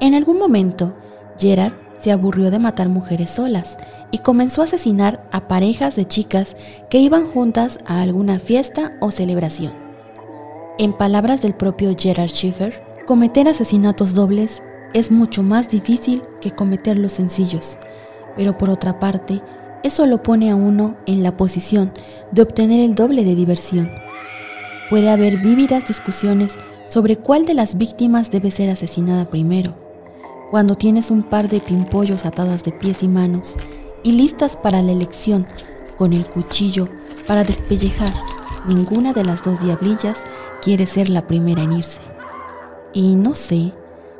En 0.00 0.14
algún 0.14 0.40
momento, 0.40 0.96
Gerard 1.38 1.74
se 2.00 2.10
aburrió 2.10 2.50
de 2.50 2.58
matar 2.58 2.88
mujeres 2.88 3.30
solas 3.30 3.78
y 4.10 4.18
comenzó 4.18 4.62
a 4.62 4.64
asesinar 4.64 5.28
a 5.30 5.46
parejas 5.46 5.94
de 5.94 6.04
chicas 6.04 6.56
que 6.90 6.98
iban 6.98 7.26
juntas 7.26 7.78
a 7.86 8.02
alguna 8.02 8.40
fiesta 8.40 8.94
o 9.00 9.12
celebración. 9.12 9.72
En 10.78 10.94
palabras 10.94 11.42
del 11.42 11.54
propio 11.54 11.94
Gerard 11.96 12.30
Schiffer, 12.30 12.82
cometer 13.06 13.46
asesinatos 13.46 14.14
dobles 14.14 14.62
es 14.94 15.10
mucho 15.10 15.42
más 15.42 15.68
difícil 15.68 16.22
que 16.40 16.52
cometer 16.52 16.96
los 16.96 17.12
sencillos, 17.12 17.76
pero 18.36 18.56
por 18.56 18.70
otra 18.70 19.00
parte, 19.00 19.42
eso 19.82 20.06
lo 20.06 20.22
pone 20.22 20.50
a 20.50 20.56
uno 20.56 20.96
en 21.04 21.22
la 21.22 21.36
posición 21.36 21.92
de 22.30 22.42
obtener 22.42 22.80
el 22.80 22.94
doble 22.94 23.24
de 23.24 23.34
diversión. 23.34 23.90
Puede 24.88 25.10
haber 25.10 25.38
vívidas 25.38 25.86
discusiones 25.86 26.56
sobre 26.88 27.16
cuál 27.16 27.44
de 27.44 27.54
las 27.54 27.76
víctimas 27.76 28.30
debe 28.30 28.50
ser 28.50 28.70
asesinada 28.70 29.24
primero. 29.24 29.74
Cuando 30.50 30.76
tienes 30.76 31.10
un 31.10 31.24
par 31.24 31.48
de 31.48 31.60
pimpollos 31.60 32.24
atadas 32.24 32.62
de 32.62 32.70
pies 32.70 33.02
y 33.02 33.08
manos 33.08 33.56
y 34.04 34.12
listas 34.12 34.56
para 34.56 34.80
la 34.80 34.92
elección 34.92 35.46
con 35.98 36.12
el 36.12 36.26
cuchillo 36.26 36.88
para 37.26 37.42
despellejar, 37.42 38.12
ninguna 38.66 39.12
de 39.12 39.24
las 39.24 39.42
dos 39.42 39.60
diablillas 39.60 40.18
quiere 40.62 40.86
ser 40.86 41.08
la 41.08 41.26
primera 41.26 41.62
en 41.62 41.72
irse. 41.72 42.00
Y 42.92 43.16
no 43.16 43.34
sé, 43.34 43.72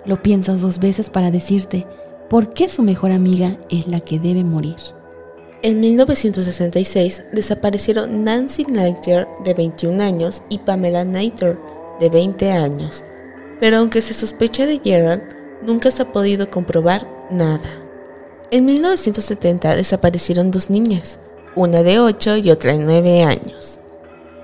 lo 0.04 0.22
piensas 0.22 0.60
dos 0.60 0.78
veces 0.78 1.10
para 1.10 1.30
decirte 1.30 1.86
por 2.28 2.52
qué 2.52 2.68
su 2.68 2.82
mejor 2.82 3.12
amiga 3.12 3.58
es 3.70 3.86
la 3.86 4.00
que 4.00 4.18
debe 4.18 4.44
morir. 4.44 4.76
En 5.62 5.80
1966 5.80 7.24
desaparecieron 7.32 8.24
Nancy 8.24 8.64
Nighter, 8.64 9.26
de 9.44 9.54
21 9.54 10.02
años, 10.02 10.42
y 10.48 10.58
Pamela 10.58 11.04
Nighter, 11.04 11.58
de 12.00 12.10
20 12.10 12.52
años. 12.52 13.02
Pero 13.60 13.78
aunque 13.78 14.02
se 14.02 14.14
sospecha 14.14 14.66
de 14.66 14.80
Gerald, 14.80 15.22
nunca 15.64 15.90
se 15.90 16.02
ha 16.02 16.12
podido 16.12 16.50
comprobar 16.50 17.08
nada. 17.30 17.70
En 18.50 18.66
1970 18.66 19.74
desaparecieron 19.76 20.50
dos 20.50 20.68
niñas, 20.68 21.18
una 21.54 21.82
de 21.82 21.98
8 21.98 22.36
y 22.38 22.50
otra 22.50 22.72
de 22.72 22.84
9 22.84 23.22
años. 23.22 23.78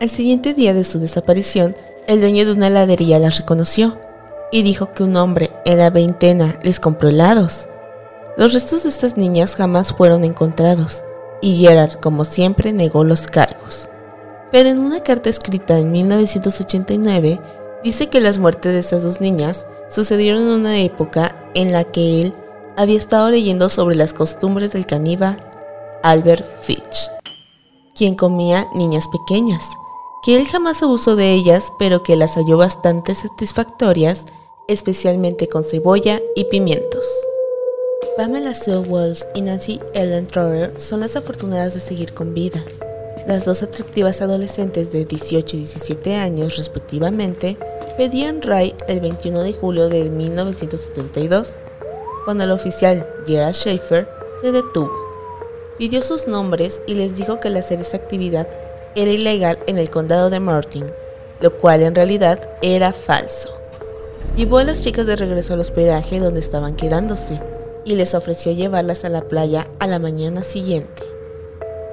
El 0.00 0.09
siguiente 0.09 0.55
día 0.55 0.73
de 0.73 0.85
su 0.85 0.99
desaparición, 1.00 1.75
el 2.09 2.21
dueño 2.21 2.47
de 2.47 2.52
una 2.52 2.69
heladería 2.69 3.19
las 3.19 3.38
reconoció 3.38 3.99
y 4.50 4.62
dijo 4.62 4.92
que 4.92 5.02
un 5.02 5.16
hombre 5.16 5.50
en 5.64 5.78
la 5.78 5.90
veintena 5.90 6.59
les 6.62 6.80
compró 6.80 7.09
helados. 7.09 7.69
Los 8.37 8.52
restos 8.52 8.83
de 8.83 8.88
estas 8.88 9.16
niñas 9.16 9.54
jamás 9.54 9.92
fueron 9.92 10.25
encontrados 10.25 11.04
y 11.40 11.59
Gerard, 11.59 11.95
como 12.00 12.25
siempre, 12.25 12.73
negó 12.73 13.04
los 13.04 13.26
cargos. 13.26 13.88
Pero 14.50 14.69
en 14.69 14.78
una 14.78 15.00
carta 15.00 15.30
escrita 15.30 15.78
en 15.78 15.92
1989 15.92 17.40
dice 17.83 18.09
que 18.09 18.21
las 18.21 18.38
muertes 18.38 18.73
de 18.73 18.80
estas 18.80 19.02
dos 19.02 19.21
niñas 19.21 19.66
sucedieron 19.88 20.42
en 20.42 20.49
una 20.49 20.78
época 20.78 21.37
en 21.54 21.73
la 21.73 21.85
que 21.85 22.21
él 22.21 22.35
había 22.76 22.97
estado 22.97 23.30
leyendo 23.30 23.69
sobre 23.69 23.95
las 23.95 24.14
costumbres 24.14 24.73
del 24.73 24.87
caníbal 24.87 25.37
Albert 26.02 26.47
Fitch, 26.62 27.11
quien 27.95 28.14
comía 28.14 28.66
niñas 28.75 29.07
pequeñas, 29.09 29.64
que 30.23 30.37
él 30.37 30.47
jamás 30.47 30.83
abusó 30.83 31.16
de 31.16 31.33
ellas, 31.33 31.73
pero 31.78 32.02
que 32.02 32.16
las 32.16 32.35
halló 32.35 32.57
bastante 32.57 33.14
satisfactorias 33.14 34.26
especialmente 34.71 35.49
con 35.49 35.65
cebolla 35.65 36.23
y 36.37 36.45
pimientos. 36.45 37.05
Pamela 38.17 38.55
Sue 38.55 38.79
Wells 38.79 39.27
y 39.35 39.43
Nancy 39.43 39.81
Ellen 39.95 40.29
Trower 40.29 40.73
son 40.79 41.00
las 41.00 41.17
afortunadas 41.17 41.75
de 41.75 41.81
seguir 41.81 42.15
con 42.15 42.35
vida. 42.35 42.65
Las 43.27 43.45
dos 43.45 43.65
atractivas 43.65 44.23
adolescentes 44.23 44.93
de 44.93 45.05
18 45.05 45.57
y 45.57 45.59
17 45.61 46.15
años 46.15 46.57
respectivamente 46.57 47.59
pedían 47.97 48.43
Ray 48.43 48.75
el 48.87 49.00
21 49.00 49.43
de 49.43 49.53
julio 49.53 49.89
de 49.89 50.09
1972, 50.09 51.57
cuando 52.25 52.45
el 52.45 52.53
oficial 52.53 53.07
Gerald 53.27 53.57
Schaefer 53.57 54.09
se 54.41 54.53
detuvo. 54.53 54.93
Pidió 55.79 56.03
sus 56.03 56.29
nombres 56.29 56.81
y 56.87 56.95
les 56.95 57.17
dijo 57.17 57.41
que 57.41 57.50
la 57.50 57.59
hacer 57.59 57.81
esa 57.81 57.97
actividad 57.97 58.47
era 58.95 59.11
ilegal 59.11 59.59
en 59.67 59.79
el 59.79 59.91
condado 59.91 60.31
de 60.31 60.39
Martin, 60.39 60.87
lo 61.41 61.59
cual 61.59 61.83
en 61.83 61.97
realidad 61.97 62.49
era 62.62 62.93
falso. 62.93 63.60
Llevó 64.37 64.59
a 64.59 64.65
las 64.65 64.83
chicas 64.83 65.07
de 65.07 65.17
regreso 65.17 65.55
al 65.55 65.61
hospedaje 65.61 66.19
donde 66.19 66.41
estaban 66.41 66.77
quedándose 66.77 67.41
y 67.85 67.97
les 67.97 68.15
ofreció 68.15 68.53
llevarlas 68.53 69.05
a 69.05 69.09
la 69.09 69.23
playa 69.23 69.69
a 69.81 69.87
la 69.87 69.99
mañana 69.99 70.45
siguiente. 70.45 71.03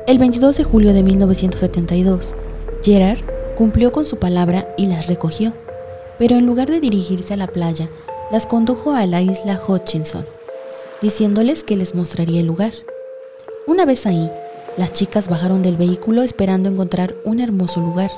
El 0.05 0.19
22 0.19 0.55
de 0.55 0.63
julio 0.63 0.93
de 0.93 1.03
1972, 1.03 2.35
Gerard 2.83 3.19
cumplió 3.57 3.91
con 3.91 4.05
su 4.05 4.17
palabra 4.19 4.73
y 4.77 4.85
las 4.85 5.07
recogió, 5.07 5.53
pero 6.19 6.35
en 6.35 6.45
lugar 6.45 6.69
de 6.69 6.79
dirigirse 6.79 7.33
a 7.33 7.37
la 7.37 7.47
playa, 7.47 7.89
las 8.31 8.45
condujo 8.45 8.91
a 8.93 9.05
la 9.07 9.21
isla 9.21 9.59
Hutchinson, 9.67 10.25
diciéndoles 11.01 11.63
que 11.63 11.75
les 11.75 11.95
mostraría 11.95 12.41
el 12.41 12.47
lugar. 12.47 12.73
Una 13.65 13.85
vez 13.85 14.05
ahí, 14.05 14.31
las 14.77 14.93
chicas 14.93 15.27
bajaron 15.27 15.63
del 15.63 15.75
vehículo 15.75 16.21
esperando 16.21 16.69
encontrar 16.69 17.15
un 17.25 17.39
hermoso 17.39 17.81
lugar, 17.81 18.11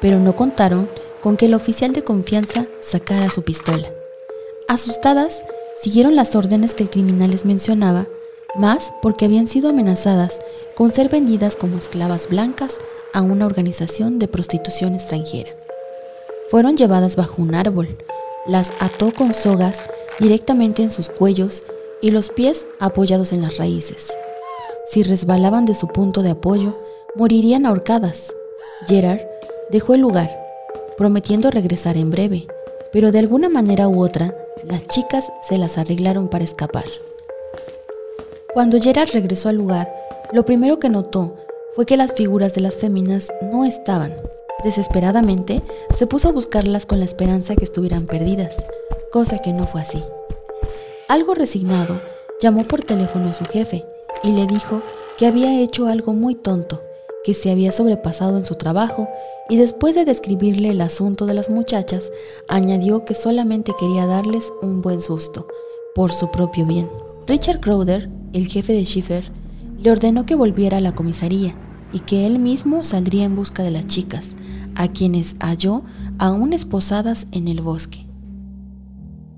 pero 0.00 0.20
no 0.20 0.36
contaron 0.36 0.88
con 1.22 1.36
que 1.36 1.46
el 1.46 1.54
oficial 1.54 1.92
de 1.92 2.04
confianza 2.04 2.66
sacara 2.80 3.30
su 3.30 3.42
pistola. 3.42 3.88
Asustadas, 4.68 5.42
siguieron 5.80 6.16
las 6.16 6.34
órdenes 6.34 6.74
que 6.74 6.82
el 6.82 6.90
criminal 6.90 7.30
les 7.30 7.44
mencionaba, 7.44 8.06
más 8.56 8.92
porque 9.02 9.24
habían 9.24 9.48
sido 9.48 9.68
amenazadas 9.70 10.38
con 10.74 10.90
ser 10.90 11.08
vendidas 11.08 11.56
como 11.56 11.78
esclavas 11.78 12.28
blancas 12.28 12.76
a 13.12 13.22
una 13.22 13.46
organización 13.46 14.18
de 14.18 14.28
prostitución 14.28 14.94
extranjera. 14.94 15.50
Fueron 16.50 16.76
llevadas 16.76 17.16
bajo 17.16 17.42
un 17.42 17.54
árbol, 17.54 17.96
las 18.46 18.72
ató 18.80 19.12
con 19.12 19.34
sogas 19.34 19.84
directamente 20.18 20.82
en 20.82 20.90
sus 20.90 21.08
cuellos 21.08 21.62
y 22.00 22.10
los 22.10 22.30
pies 22.30 22.66
apoyados 22.78 23.32
en 23.32 23.42
las 23.42 23.58
raíces. 23.58 24.08
Si 24.90 25.02
resbalaban 25.02 25.66
de 25.66 25.74
su 25.74 25.88
punto 25.88 26.22
de 26.22 26.30
apoyo, 26.30 26.78
morirían 27.14 27.66
ahorcadas. 27.66 28.34
Gerard 28.86 29.20
dejó 29.70 29.94
el 29.94 30.00
lugar, 30.00 30.47
prometiendo 30.98 31.50
regresar 31.52 31.96
en 31.96 32.10
breve, 32.10 32.48
pero 32.92 33.12
de 33.12 33.20
alguna 33.20 33.48
manera 33.48 33.88
u 33.88 34.02
otra, 34.02 34.36
las 34.64 34.86
chicas 34.88 35.30
se 35.48 35.56
las 35.56 35.78
arreglaron 35.78 36.28
para 36.28 36.44
escapar. 36.44 36.84
Cuando 38.52 38.80
Gerard 38.80 39.10
regresó 39.12 39.48
al 39.48 39.56
lugar, 39.56 39.94
lo 40.32 40.44
primero 40.44 40.78
que 40.78 40.88
notó 40.88 41.36
fue 41.74 41.86
que 41.86 41.96
las 41.96 42.12
figuras 42.12 42.54
de 42.54 42.62
las 42.62 42.76
féminas 42.76 43.32
no 43.40 43.64
estaban. 43.64 44.16
Desesperadamente, 44.64 45.62
se 45.96 46.08
puso 46.08 46.28
a 46.28 46.32
buscarlas 46.32 46.84
con 46.84 46.98
la 46.98 47.04
esperanza 47.04 47.54
que 47.54 47.64
estuvieran 47.64 48.06
perdidas, 48.06 48.66
cosa 49.12 49.38
que 49.38 49.52
no 49.52 49.68
fue 49.68 49.82
así. 49.82 50.02
Algo 51.06 51.34
resignado, 51.34 52.00
llamó 52.40 52.64
por 52.64 52.82
teléfono 52.82 53.30
a 53.30 53.34
su 53.34 53.44
jefe 53.44 53.84
y 54.24 54.32
le 54.32 54.46
dijo 54.46 54.82
que 55.16 55.26
había 55.26 55.60
hecho 55.60 55.86
algo 55.86 56.12
muy 56.12 56.34
tonto, 56.34 56.82
que 57.28 57.34
se 57.34 57.50
había 57.50 57.72
sobrepasado 57.72 58.38
en 58.38 58.46
su 58.46 58.54
trabajo 58.54 59.06
y 59.50 59.58
después 59.58 59.94
de 59.94 60.06
describirle 60.06 60.70
el 60.70 60.80
asunto 60.80 61.26
de 61.26 61.34
las 61.34 61.50
muchachas, 61.50 62.10
añadió 62.48 63.04
que 63.04 63.14
solamente 63.14 63.74
quería 63.78 64.06
darles 64.06 64.50
un 64.62 64.80
buen 64.80 65.02
susto, 65.02 65.46
por 65.94 66.10
su 66.10 66.30
propio 66.30 66.64
bien. 66.64 66.88
Richard 67.26 67.60
Crowder, 67.60 68.08
el 68.32 68.46
jefe 68.46 68.72
de 68.72 68.86
Schiffer, 68.86 69.30
le 69.76 69.90
ordenó 69.90 70.24
que 70.24 70.36
volviera 70.36 70.78
a 70.78 70.80
la 70.80 70.94
comisaría 70.94 71.54
y 71.92 71.98
que 71.98 72.26
él 72.26 72.38
mismo 72.38 72.82
saldría 72.82 73.24
en 73.24 73.36
busca 73.36 73.62
de 73.62 73.72
las 73.72 73.86
chicas, 73.86 74.34
a 74.74 74.88
quienes 74.88 75.36
halló 75.38 75.82
aún 76.18 76.54
esposadas 76.54 77.26
en 77.30 77.46
el 77.46 77.60
bosque. 77.60 78.06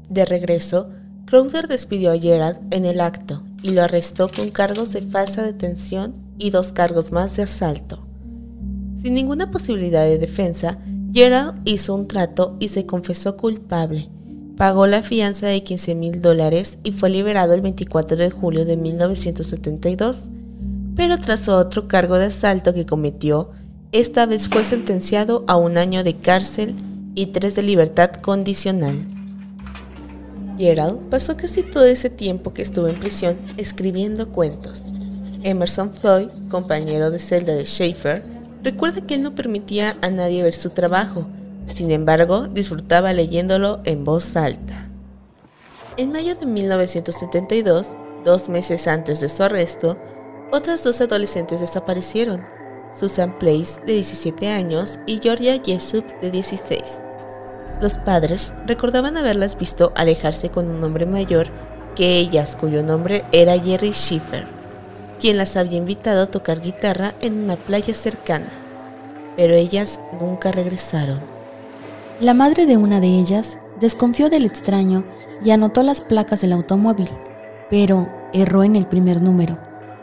De 0.08 0.24
regreso, 0.24 0.90
Crowder 1.26 1.66
despidió 1.66 2.12
a 2.12 2.18
Gerald 2.20 2.72
en 2.72 2.86
el 2.86 3.00
acto 3.00 3.42
y 3.64 3.70
lo 3.70 3.82
arrestó 3.82 4.28
con 4.28 4.50
cargos 4.50 4.92
de 4.92 5.02
falsa 5.02 5.42
detención 5.42 6.29
y 6.40 6.50
dos 6.50 6.72
cargos 6.72 7.12
más 7.12 7.36
de 7.36 7.44
asalto. 7.44 8.04
Sin 9.00 9.14
ninguna 9.14 9.50
posibilidad 9.50 10.04
de 10.04 10.18
defensa, 10.18 10.78
Gerald 11.12 11.60
hizo 11.64 11.94
un 11.94 12.08
trato 12.08 12.56
y 12.58 12.68
se 12.68 12.86
confesó 12.86 13.36
culpable. 13.36 14.08
Pagó 14.56 14.86
la 14.86 15.02
fianza 15.02 15.46
de 15.46 15.62
15 15.62 15.94
mil 15.94 16.20
dólares 16.20 16.78
y 16.82 16.92
fue 16.92 17.10
liberado 17.10 17.54
el 17.54 17.60
24 17.60 18.16
de 18.16 18.30
julio 18.30 18.64
de 18.64 18.76
1972, 18.76 20.18
pero 20.96 21.16
tras 21.18 21.48
otro 21.48 21.88
cargo 21.88 22.18
de 22.18 22.26
asalto 22.26 22.74
que 22.74 22.84
cometió, 22.84 23.50
esta 23.92 24.26
vez 24.26 24.48
fue 24.48 24.64
sentenciado 24.64 25.44
a 25.48 25.56
un 25.56 25.78
año 25.78 26.04
de 26.04 26.16
cárcel 26.16 26.74
y 27.14 27.26
tres 27.26 27.56
de 27.56 27.62
libertad 27.62 28.10
condicional. 28.12 28.96
Gerald 30.58 31.08
pasó 31.08 31.36
casi 31.36 31.62
todo 31.62 31.86
ese 31.86 32.10
tiempo 32.10 32.52
que 32.52 32.62
estuvo 32.62 32.86
en 32.86 33.00
prisión 33.00 33.38
escribiendo 33.56 34.28
cuentos. 34.28 34.84
Emerson 35.42 35.92
Floyd, 35.92 36.28
compañero 36.50 37.10
de 37.10 37.18
celda 37.18 37.54
de 37.54 37.64
Schaefer, 37.64 38.22
recuerda 38.62 39.00
que 39.00 39.14
él 39.14 39.22
no 39.22 39.34
permitía 39.34 39.96
a 40.02 40.10
nadie 40.10 40.42
ver 40.42 40.54
su 40.54 40.70
trabajo, 40.70 41.26
sin 41.72 41.90
embargo, 41.90 42.46
disfrutaba 42.48 43.12
leyéndolo 43.12 43.80
en 43.84 44.04
voz 44.04 44.36
alta. 44.36 44.88
En 45.96 46.12
mayo 46.12 46.34
de 46.34 46.46
1972, 46.46 47.88
dos 48.24 48.48
meses 48.48 48.88
antes 48.88 49.20
de 49.20 49.28
su 49.28 49.42
arresto, 49.42 49.96
otras 50.52 50.82
dos 50.82 51.00
adolescentes 51.00 51.60
desaparecieron, 51.60 52.44
Susan 52.98 53.38
Place, 53.38 53.80
de 53.86 53.94
17 53.94 54.48
años, 54.48 54.98
y 55.06 55.20
Georgia 55.22 55.60
Jessup, 55.64 56.04
de 56.20 56.30
16. 56.30 57.00
Los 57.80 57.98
padres 57.98 58.52
recordaban 58.66 59.16
haberlas 59.16 59.56
visto 59.58 59.92
alejarse 59.94 60.50
con 60.50 60.68
un 60.68 60.82
hombre 60.82 61.06
mayor 61.06 61.48
que 61.94 62.18
ellas, 62.18 62.56
cuyo 62.56 62.82
nombre 62.82 63.24
era 63.32 63.58
Jerry 63.58 63.92
Schiffer, 63.92 64.59
quien 65.20 65.36
las 65.36 65.56
había 65.56 65.78
invitado 65.78 66.22
a 66.22 66.26
tocar 66.26 66.60
guitarra 66.60 67.14
en 67.20 67.44
una 67.44 67.56
playa 67.56 67.94
cercana, 67.94 68.48
pero 69.36 69.54
ellas 69.54 70.00
nunca 70.20 70.50
regresaron. 70.50 71.20
La 72.20 72.34
madre 72.34 72.66
de 72.66 72.76
una 72.76 73.00
de 73.00 73.06
ellas 73.06 73.58
desconfió 73.80 74.28
del 74.30 74.44
extraño 74.44 75.04
y 75.44 75.50
anotó 75.50 75.82
las 75.82 76.00
placas 76.00 76.40
del 76.40 76.52
automóvil, 76.52 77.08
pero 77.70 78.08
erró 78.32 78.64
en 78.64 78.76
el 78.76 78.86
primer 78.86 79.22
número, 79.22 79.58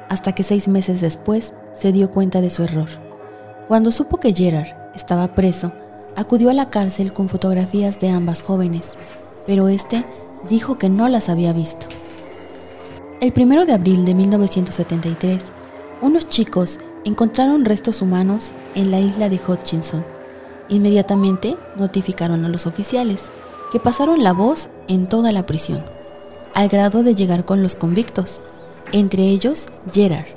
hasta 0.09 0.33
que 0.33 0.43
seis 0.43 0.67
meses 0.67 1.01
después 1.01 1.53
se 1.73 1.91
dio 1.91 2.11
cuenta 2.11 2.41
de 2.41 2.49
su 2.49 2.63
error. 2.63 2.89
Cuando 3.67 3.91
supo 3.91 4.17
que 4.17 4.33
Gerard 4.33 4.67
estaba 4.95 5.35
preso, 5.35 5.73
acudió 6.15 6.49
a 6.49 6.53
la 6.53 6.69
cárcel 6.69 7.13
con 7.13 7.27
fotografías 7.27 7.99
de 7.99 8.09
ambas 8.09 8.41
jóvenes, 8.41 8.91
pero 9.45 9.67
este 9.67 10.05
dijo 10.49 10.77
que 10.77 10.89
no 10.89 11.09
las 11.09 11.29
había 11.29 11.53
visto. 11.53 11.87
El 13.19 13.33
primero 13.33 13.65
de 13.65 13.73
abril 13.73 14.05
de 14.05 14.13
1973, 14.13 15.45
unos 16.03 16.27
chicos 16.27 16.77
encontraron 17.03 17.65
restos 17.65 18.03
humanos 18.03 18.51
en 18.75 18.91
la 18.91 18.99
isla 18.99 19.27
de 19.27 19.39
Hutchinson. 19.39 20.05
Inmediatamente 20.69 21.57
notificaron 21.77 22.45
a 22.45 22.49
los 22.49 22.67
oficiales, 22.67 23.23
que 23.71 23.79
pasaron 23.79 24.23
la 24.23 24.33
voz 24.33 24.69
en 24.87 25.09
toda 25.09 25.31
la 25.31 25.47
prisión, 25.47 25.83
al 26.53 26.69
grado 26.69 27.01
de 27.01 27.15
llegar 27.15 27.43
con 27.43 27.63
los 27.63 27.73
convictos, 27.73 28.39
entre 28.91 29.23
ellos 29.23 29.65
Gerard, 29.91 30.27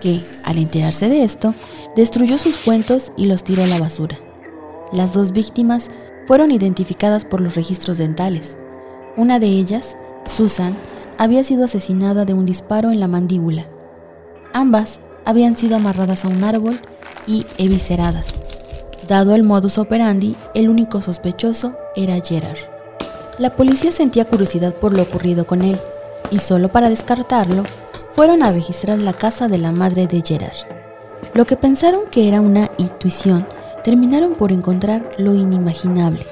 que, 0.00 0.24
al 0.42 0.56
enterarse 0.56 1.10
de 1.10 1.24
esto, 1.24 1.52
destruyó 1.94 2.38
sus 2.38 2.56
cuentos 2.56 3.12
y 3.18 3.26
los 3.26 3.44
tiró 3.44 3.64
a 3.64 3.66
la 3.66 3.78
basura. 3.78 4.18
Las 4.92 5.12
dos 5.12 5.32
víctimas 5.32 5.88
fueron 6.26 6.52
identificadas 6.52 7.26
por 7.26 7.42
los 7.42 7.54
registros 7.54 7.98
dentales. 7.98 8.56
Una 9.18 9.38
de 9.38 9.48
ellas, 9.48 9.94
Susan, 10.30 10.74
había 11.20 11.44
sido 11.44 11.66
asesinada 11.66 12.24
de 12.24 12.32
un 12.32 12.46
disparo 12.46 12.90
en 12.90 12.98
la 12.98 13.06
mandíbula. 13.06 13.66
Ambas 14.54 15.00
habían 15.26 15.54
sido 15.54 15.76
amarradas 15.76 16.24
a 16.24 16.28
un 16.28 16.42
árbol 16.42 16.80
y 17.26 17.44
evisceradas. 17.58 18.36
Dado 19.06 19.34
el 19.34 19.42
modus 19.42 19.76
operandi, 19.76 20.34
el 20.54 20.70
único 20.70 21.02
sospechoso 21.02 21.76
era 21.94 22.18
Gerard. 22.24 22.56
La 23.36 23.54
policía 23.54 23.92
sentía 23.92 24.24
curiosidad 24.24 24.74
por 24.74 24.96
lo 24.96 25.02
ocurrido 25.02 25.46
con 25.46 25.60
él, 25.60 25.78
y 26.30 26.38
solo 26.38 26.70
para 26.70 26.88
descartarlo, 26.88 27.64
fueron 28.14 28.42
a 28.42 28.50
registrar 28.50 28.98
la 28.98 29.12
casa 29.12 29.46
de 29.46 29.58
la 29.58 29.72
madre 29.72 30.06
de 30.06 30.22
Gerard. 30.22 30.56
Lo 31.34 31.44
que 31.44 31.56
pensaron 31.56 32.04
que 32.10 32.28
era 32.28 32.40
una 32.40 32.70
intuición 32.78 33.46
terminaron 33.84 34.36
por 34.36 34.52
encontrar 34.52 35.06
lo 35.18 35.34
inimaginable. 35.34 36.24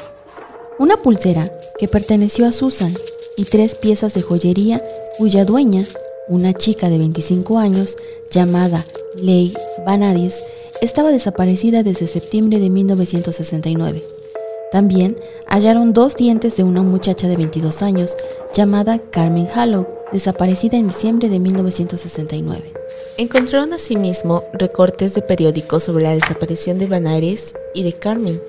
Una 0.79 0.97
pulsera 0.97 1.45
que 1.79 1.89
perteneció 1.89 2.47
a 2.47 2.53
Susan 2.53 2.93
y 3.39 3.45
tres 3.45 3.77
piezas 3.77 4.15
de 4.15 4.21
joyería 4.21 4.83
cuya 5.17 5.45
dueña, 5.45 5.85
una 6.27 6.53
chica 6.53 6.91
de 6.91 6.99
25 6.99 7.59
años 7.59 7.97
llamada 8.31 8.85
Leigh 9.15 9.55
Vanadis, 9.87 10.35
estaba 10.83 11.13
desaparecida 11.13 11.83
desde 11.83 12.09
septiembre 12.09 12.59
de 12.59 12.69
1969. 12.69 14.03
También 14.73 15.17
hallaron 15.47 15.93
dos 15.93 16.17
dientes 16.17 16.57
de 16.57 16.65
una 16.65 16.83
muchacha 16.83 17.29
de 17.29 17.37
22 17.37 17.81
años 17.83 18.17
llamada 18.53 18.99
Carmen 18.99 19.49
Hallow, 19.55 19.87
desaparecida 20.13 20.77
en 20.77 20.89
diciembre 20.89 21.29
de 21.29 21.39
1969. 21.39 22.73
Encontraron 23.19 23.73
asimismo 23.73 24.45
recortes 24.53 25.15
de 25.15 25.23
periódicos 25.23 25.85
sobre 25.85 26.05
la 26.05 26.15
desaparición 26.15 26.79
de 26.79 26.87
Banares 26.87 27.55
y 27.73 27.85
de 27.85 27.93
Carmen, 27.93 28.43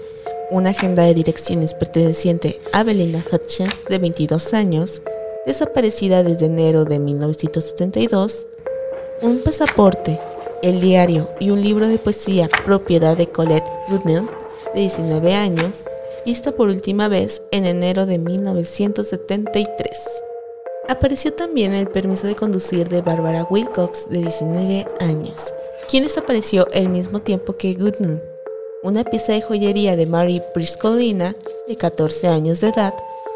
una 0.52 0.72
agenda 0.72 1.04
de 1.04 1.14
direcciones 1.14 1.74
perteneciente 1.74 2.60
a 2.74 2.84
Belinda 2.84 3.24
Hutchins, 3.32 3.84
de 3.88 3.98
22 4.00 4.54
años, 4.54 5.02
desaparecida 5.46 6.24
desde 6.24 6.48
enero 6.48 6.86
de 6.86 7.00
1972, 7.00 8.48
un 9.22 9.40
pasaporte, 9.40 10.20
el 10.62 10.82
diario 10.82 11.30
y 11.40 11.52
un 11.52 11.62
libro 11.62 11.88
de 11.88 11.98
poesía 11.98 12.50
propiedad 12.66 13.16
de 13.16 13.28
Colette 13.28 13.70
Goodnill, 13.90 14.28
de 14.74 14.82
19 14.82 15.36
años, 15.36 15.84
vista 16.26 16.52
por 16.52 16.70
última 16.70 17.08
vez 17.08 17.42
en 17.52 17.66
enero 17.66 18.06
de 18.06 18.18
1973. 18.18 19.98
Apareció 20.88 21.34
también 21.34 21.74
el 21.74 21.88
permiso 21.88 22.28
de 22.28 22.36
conducir 22.36 22.90
de 22.90 23.02
Barbara 23.02 23.44
Wilcox, 23.50 24.10
de 24.10 24.20
19 24.20 24.88
años, 25.00 25.54
quien 25.90 26.04
desapareció 26.04 26.68
el 26.72 26.90
mismo 26.90 27.22
tiempo 27.22 27.56
que 27.56 27.74
Goodnoon. 27.74 28.29
Una 28.82 29.04
pieza 29.04 29.34
de 29.34 29.42
joyería 29.42 29.98
de 29.98 30.06
Mary 30.06 30.42
Priscolina, 30.54 31.36
de 31.68 31.76
14 31.76 32.30
años 32.30 32.62
de 32.62 32.70
edad, 32.70 32.94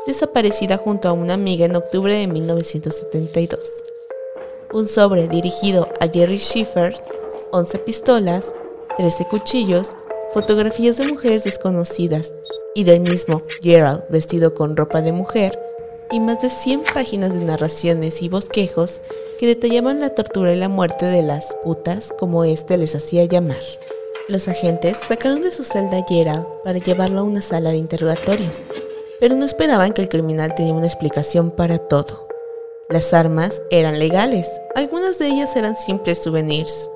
desaparecida 0.08 0.78
junto 0.78 1.10
a 1.10 1.12
una 1.12 1.34
amiga 1.34 1.66
en 1.66 1.76
octubre 1.76 2.16
de 2.16 2.28
1972. 2.28 3.60
Un 4.72 4.88
sobre 4.88 5.28
dirigido 5.28 5.90
a 6.00 6.08
Jerry 6.08 6.38
Schiffer, 6.38 6.96
11 7.52 7.78
pistolas, 7.80 8.54
13 8.96 9.26
cuchillos, 9.26 9.90
fotografías 10.34 10.96
de 10.96 11.12
mujeres 11.12 11.44
desconocidas 11.44 12.32
y 12.74 12.86
del 12.86 13.02
mismo 13.02 13.42
Gerald 13.62 14.04
vestido 14.08 14.54
con 14.54 14.78
ropa 14.78 15.02
de 15.02 15.12
mujer, 15.12 15.60
y 16.10 16.22
más 16.22 16.42
de 16.42 16.50
100 16.50 16.84
páginas 16.94 17.34
de 17.34 17.44
narraciones 17.44 18.22
y 18.22 18.30
bosquejos 18.30 19.02
que 19.42 19.48
detallaban 19.48 20.00
la 20.00 20.16
tortura 20.16 20.54
y 20.54 20.56
la 20.56 20.70
muerte 20.70 21.06
de 21.06 21.22
las 21.22 21.54
putas, 21.66 22.14
como 22.18 22.46
éste 22.46 22.78
les 22.78 22.96
hacía 22.96 23.26
llamar. 23.26 23.60
Los 24.30 24.48
agentes 24.48 24.98
sacaron 25.06 25.42
de 25.42 25.52
su 25.52 25.66
celda 25.66 25.98
a 25.98 26.06
Gerald 26.08 26.46
para 26.64 26.80
llevarlo 26.80 27.20
a 27.20 27.24
una 27.24 27.42
sala 27.42 27.72
de 27.72 27.78
interrogatorios, 27.78 28.56
pero 29.20 29.36
no 29.36 29.44
esperaban 29.44 29.92
que 29.92 30.02
el 30.02 30.08
criminal 30.08 30.56
tenía 30.56 30.74
una 30.74 30.88
explicación 30.88 31.52
para 31.52 31.78
todo. 31.78 32.26
Las 32.88 33.14
armas 33.14 33.62
eran 33.70 34.00
legales, 34.00 34.50
algunas 34.76 35.20
de 35.20 35.28
ellas 35.28 35.58
eran 35.58 35.76
simples 35.76 36.20
souvenirs. 36.20 36.90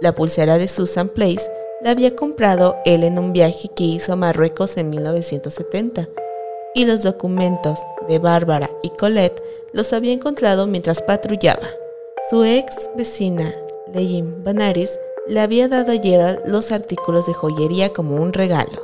La 0.00 0.14
pulsera 0.14 0.58
de 0.58 0.68
Susan 0.68 1.08
Place 1.08 1.50
la 1.80 1.90
había 1.90 2.14
comprado 2.14 2.76
él 2.84 3.02
en 3.02 3.18
un 3.18 3.32
viaje 3.32 3.68
que 3.74 3.82
hizo 3.82 4.12
a 4.12 4.16
Marruecos 4.16 4.76
en 4.76 4.90
1970, 4.90 6.08
y 6.76 6.84
los 6.84 7.02
documentos 7.02 7.80
de 8.08 8.20
Bárbara 8.20 8.70
y 8.84 8.90
Colette 8.90 9.42
los 9.72 9.92
había 9.92 10.12
encontrado 10.12 10.68
mientras 10.68 11.02
patrullaba. 11.02 11.68
Su 12.30 12.44
ex 12.44 12.90
vecina, 12.94 13.52
Leim 13.92 14.44
Banaris, 14.44 15.00
le 15.30 15.40
había 15.40 15.68
dado 15.68 15.92
a 15.92 15.96
Gerald 15.96 16.40
los 16.44 16.72
artículos 16.72 17.26
de 17.26 17.34
joyería 17.34 17.92
como 17.92 18.16
un 18.16 18.32
regalo. 18.32 18.82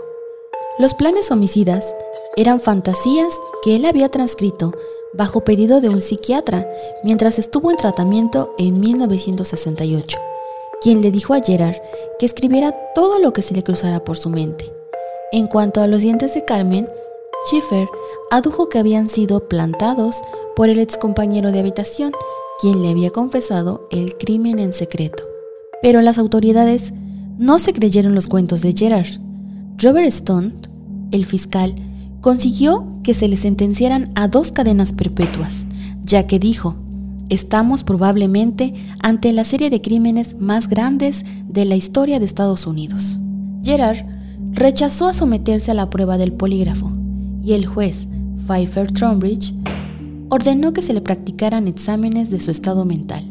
Los 0.79 0.95
planes 0.95 1.33
homicidas 1.33 1.93
eran 2.37 2.61
fantasías 2.61 3.35
que 3.65 3.75
él 3.75 3.85
había 3.85 4.11
transcrito 4.11 4.73
bajo 5.13 5.41
pedido 5.41 5.81
de 5.81 5.89
un 5.89 6.01
psiquiatra 6.01 6.65
mientras 7.03 7.41
estuvo 7.41 7.73
en 7.73 7.77
tratamiento 7.77 8.55
en 8.59 8.79
1968, 8.79 10.19
quien 10.81 11.03
le 11.03 11.11
dijo 11.11 11.35
a 11.35 11.41
Gerard 11.41 11.77
que 12.21 12.27
escribiera 12.27 12.73
todo 12.95 13.19
lo 13.19 13.33
que 13.33 13.43
se 13.43 13.55
le 13.55 13.65
cruzara 13.65 14.05
por 14.05 14.17
su 14.17 14.31
mente. 14.31 14.73
En 15.33 15.49
cuanto 15.49 15.81
a 15.81 15.89
los 15.89 16.03
dientes 16.03 16.35
de 16.35 16.45
Carmen, 16.45 16.89
Schiffer 17.47 17.89
adujo 18.31 18.69
que 18.69 18.79
habían 18.79 19.09
sido 19.09 19.49
plantados 19.49 20.21
por 20.55 20.69
el 20.69 20.79
ex 20.79 20.97
compañero 20.97 21.51
de 21.51 21.59
habitación, 21.59 22.13
quien 22.61 22.83
le 22.83 22.91
había 22.91 23.11
confesado 23.11 23.89
el 23.91 24.17
crimen 24.17 24.61
en 24.61 24.73
secreto. 24.73 25.36
Pero 25.83 26.01
las 26.03 26.19
autoridades 26.19 26.93
no 27.39 27.59
se 27.59 27.73
creyeron 27.73 28.15
los 28.15 28.29
cuentos 28.29 28.63
de 28.63 28.73
Gerard. 28.73 29.21
Robert 29.79 30.09
Stone, 30.09 30.53
el 31.11 31.27
fiscal, 31.27 31.75
consiguió 32.21 32.87
que 33.03 33.15
se 33.15 33.29
le 33.29 33.37
sentenciaran 33.37 34.11
a 34.15 34.29
dos 34.29 34.53
cadenas 34.53 34.93
perpetuas, 34.93 35.67
ya 36.03 36.27
que 36.27 36.39
dijo, 36.39 36.77
estamos 37.29 37.85
probablemente 37.85 38.75
ante 39.01 39.33
la 39.33 39.45
serie 39.45 39.71
de 39.71 39.81
crímenes 39.81 40.37
más 40.41 40.69
grandes 40.69 41.25
de 41.49 41.65
la 41.65 41.77
historia 41.77 42.19
de 42.19 42.27
Estados 42.27 42.67
Unidos. 42.67 43.19
Gerard 43.63 44.07
rechazó 44.53 45.07
a 45.07 45.15
someterse 45.15 45.71
a 45.71 45.75
la 45.75 45.91
prueba 45.91 46.19
del 46.19 46.33
polígrafo 46.33 46.93
y 47.43 47.53
el 47.53 47.67
juez 47.67 48.09
Pfeiffer 48.47 48.91
Trombridge 48.91 49.55
ordenó 50.31 50.73
que 50.73 50.83
se 50.83 50.95
le 50.95 51.01
practicaran 51.01 51.69
exámenes 51.69 52.31
de 52.31 52.41
su 52.41 52.51
estado 52.51 52.85
mental. 52.85 53.25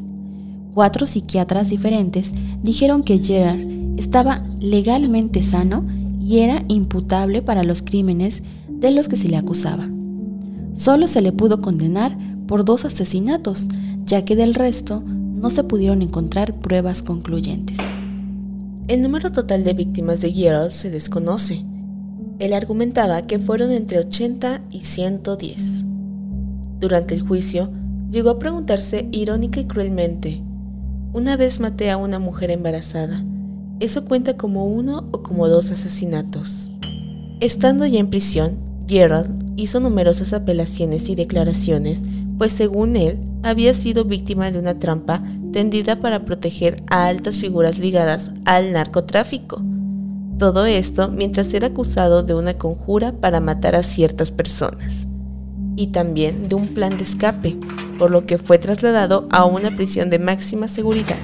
Cuatro 0.75 1.07
psiquiatras 1.07 1.69
diferentes 1.69 2.33
dijeron 2.61 3.01
que 3.01 3.19
Gerard 3.19 3.61
estaba 3.95 4.43
legalmente 4.59 5.41
sano 5.41 5.85
y 6.21 6.39
era 6.39 6.65
imputable 6.67 7.41
para 7.41 7.63
los 7.63 7.81
crímenes 7.81 8.43
de 8.69 8.91
los 8.91 9.07
que 9.07 9.15
se 9.15 9.29
le 9.29 9.37
acusaba. 9.37 9.87
Solo 10.73 11.07
se 11.07 11.21
le 11.21 11.31
pudo 11.31 11.61
condenar 11.61 12.17
por 12.45 12.65
dos 12.65 12.83
asesinatos, 12.83 13.69
ya 14.05 14.25
que 14.25 14.35
del 14.35 14.53
resto 14.53 15.01
no 15.01 15.49
se 15.49 15.63
pudieron 15.63 16.01
encontrar 16.01 16.55
pruebas 16.55 17.03
concluyentes. 17.03 17.77
El 18.89 19.01
número 19.01 19.31
total 19.31 19.63
de 19.63 19.71
víctimas 19.71 20.19
de 20.19 20.33
Gerald 20.33 20.71
se 20.71 20.91
desconoce. 20.91 21.63
Él 22.39 22.51
argumentaba 22.51 23.21
que 23.21 23.39
fueron 23.39 23.71
entre 23.71 23.99
80 23.99 24.59
y 24.71 24.81
110. 24.81 25.85
Durante 26.81 27.15
el 27.15 27.21
juicio, 27.21 27.69
llegó 28.11 28.31
a 28.31 28.39
preguntarse 28.39 29.07
irónica 29.13 29.61
y 29.61 29.65
cruelmente, 29.67 30.43
una 31.15 31.37
vez 31.37 31.61
maté 31.61 31.91
a 31.91 31.95
una 31.95 32.19
mujer 32.19 32.51
embarazada, 32.51 33.23
eso 33.79 34.03
cuenta 34.03 34.35
como 34.35 34.65
uno 34.65 35.07
o 35.13 35.23
como 35.23 35.47
dos 35.47 35.71
asesinatos. 35.71 36.71
Estando 37.39 37.85
ya 37.85 38.01
en 38.01 38.09
prisión, 38.09 38.57
Gerald 38.85 39.31
hizo 39.55 39.79
numerosas 39.79 40.33
apelaciones 40.33 41.07
y 41.07 41.15
declaraciones, 41.15 42.01
pues 42.37 42.51
según 42.51 42.97
él, 42.97 43.17
había 43.43 43.73
sido 43.73 44.03
víctima 44.03 44.51
de 44.51 44.59
una 44.59 44.77
trampa 44.77 45.23
tendida 45.53 46.01
para 46.01 46.25
proteger 46.25 46.83
a 46.87 47.07
altas 47.07 47.37
figuras 47.37 47.79
ligadas 47.79 48.33
al 48.43 48.73
narcotráfico. 48.73 49.63
Todo 50.37 50.65
esto 50.65 51.07
mientras 51.07 51.53
era 51.53 51.67
acusado 51.67 52.23
de 52.23 52.33
una 52.33 52.55
conjura 52.55 53.13
para 53.13 53.39
matar 53.39 53.75
a 53.75 53.83
ciertas 53.83 54.31
personas 54.31 55.07
y 55.77 55.87
también 55.87 56.49
de 56.49 56.55
un 56.55 56.67
plan 56.67 56.97
de 56.97 57.05
escape, 57.05 57.57
por 57.97 58.11
lo 58.11 58.25
que 58.25 58.37
fue 58.37 58.57
trasladado 58.57 59.27
a 59.31 59.45
una 59.45 59.75
prisión 59.75 60.09
de 60.09 60.19
máxima 60.19 60.67
seguridad. 60.67 61.17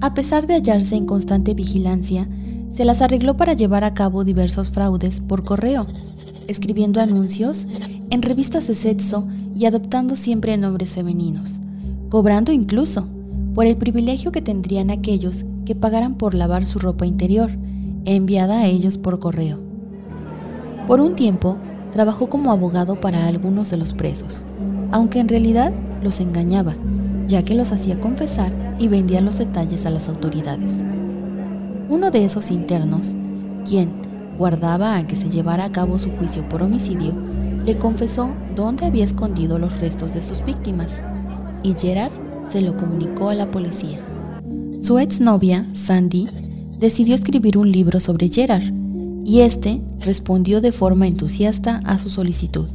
A 0.00 0.14
pesar 0.14 0.46
de 0.46 0.54
hallarse 0.54 0.94
en 0.94 1.06
constante 1.06 1.54
vigilancia, 1.54 2.28
se 2.72 2.84
las 2.84 3.00
arregló 3.00 3.36
para 3.36 3.54
llevar 3.54 3.84
a 3.84 3.94
cabo 3.94 4.24
diversos 4.24 4.68
fraudes 4.68 5.20
por 5.20 5.42
correo, 5.42 5.86
escribiendo 6.46 7.00
anuncios 7.00 7.64
en 8.10 8.22
revistas 8.22 8.66
de 8.68 8.74
sexo 8.74 9.26
y 9.54 9.64
adoptando 9.64 10.16
siempre 10.16 10.56
nombres 10.56 10.90
femeninos, 10.90 11.60
cobrando 12.10 12.52
incluso 12.52 13.08
por 13.54 13.66
el 13.66 13.76
privilegio 13.76 14.32
que 14.32 14.42
tendrían 14.42 14.90
aquellos 14.90 15.44
que 15.64 15.74
pagaran 15.74 16.16
por 16.16 16.34
lavar 16.34 16.66
su 16.66 16.78
ropa 16.78 17.06
interior, 17.06 17.50
enviada 18.04 18.58
a 18.58 18.66
ellos 18.66 18.98
por 18.98 19.18
correo. 19.18 19.58
Por 20.86 21.00
un 21.00 21.16
tiempo, 21.16 21.56
trabajó 21.90 22.28
como 22.28 22.52
abogado 22.52 23.00
para 23.00 23.26
algunos 23.26 23.70
de 23.70 23.78
los 23.78 23.94
presos, 23.94 24.44
aunque 24.90 25.20
en 25.20 25.28
realidad 25.28 25.72
los 26.02 26.20
engañaba, 26.20 26.74
ya 27.26 27.42
que 27.42 27.54
los 27.54 27.72
hacía 27.72 27.98
confesar 27.98 28.52
y 28.78 28.88
vendía 28.88 29.20
los 29.20 29.38
detalles 29.38 29.86
a 29.86 29.90
las 29.90 30.08
autoridades. 30.08 30.72
Uno 31.88 32.10
de 32.10 32.24
esos 32.24 32.50
internos, 32.50 33.14
quien 33.64 33.90
guardaba 34.38 34.96
a 34.96 35.06
que 35.06 35.16
se 35.16 35.30
llevara 35.30 35.64
a 35.64 35.72
cabo 35.72 35.98
su 35.98 36.10
juicio 36.10 36.48
por 36.48 36.62
homicidio, 36.62 37.14
le 37.64 37.78
confesó 37.78 38.30
dónde 38.54 38.86
había 38.86 39.04
escondido 39.04 39.58
los 39.58 39.78
restos 39.80 40.12
de 40.14 40.22
sus 40.22 40.44
víctimas 40.44 41.02
y 41.62 41.74
Gerard 41.74 42.12
se 42.50 42.60
lo 42.60 42.76
comunicó 42.76 43.28
a 43.28 43.34
la 43.34 43.50
policía. 43.50 43.98
Su 44.82 44.98
exnovia, 44.98 45.64
Sandy, 45.74 46.28
decidió 46.78 47.14
escribir 47.14 47.58
un 47.58 47.72
libro 47.72 47.98
sobre 47.98 48.28
Gerard 48.28 48.72
y 49.24 49.40
este 49.40 49.80
respondió 50.00 50.60
de 50.60 50.70
forma 50.70 51.08
entusiasta 51.08 51.80
a 51.84 51.98
su 51.98 52.10
solicitud. 52.10 52.68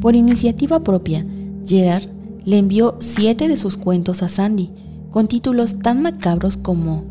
Por 0.00 0.14
iniciativa 0.14 0.84
propia, 0.84 1.26
Gerard 1.66 2.08
le 2.44 2.58
envió 2.58 2.96
siete 3.00 3.48
de 3.48 3.56
sus 3.56 3.76
cuentos 3.76 4.22
a 4.22 4.28
Sandy, 4.28 4.70
con 5.10 5.26
títulos 5.26 5.80
tan 5.80 6.02
macabros 6.02 6.56
como 6.56 7.04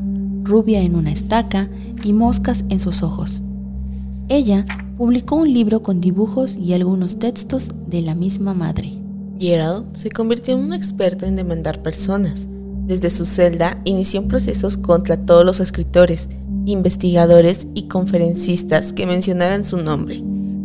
Rubia 0.43 0.81
en 0.81 0.95
una 0.95 1.11
estaca 1.11 1.69
y 2.03 2.13
Moscas 2.13 2.63
en 2.69 2.79
sus 2.79 3.03
ojos. 3.03 3.43
Ella 4.29 4.65
publicó 4.97 5.35
un 5.35 5.53
libro 5.53 5.83
con 5.83 5.99
dibujos 5.99 6.55
y 6.55 6.73
algunos 6.73 7.19
textos 7.19 7.69
de 7.87 8.01
la 8.01 8.15
misma 8.15 8.53
madre. 8.53 8.93
Gerald 9.37 9.95
se 9.95 10.09
convirtió 10.09 10.57
en 10.57 10.63
un 10.63 10.73
experto 10.73 11.25
en 11.25 11.35
demandar 11.35 11.83
personas. 11.83 12.47
Desde 12.85 13.09
su 13.09 13.25
celda 13.25 13.79
inició 13.83 14.27
procesos 14.27 14.77
contra 14.77 15.17
todos 15.17 15.45
los 15.45 15.59
escritores, 15.59 16.29
investigadores 16.65 17.67
y 17.73 17.83
conferencistas 17.83 18.93
que 18.93 19.05
mencionaran 19.05 19.65
su 19.65 19.77
nombre, 19.77 20.23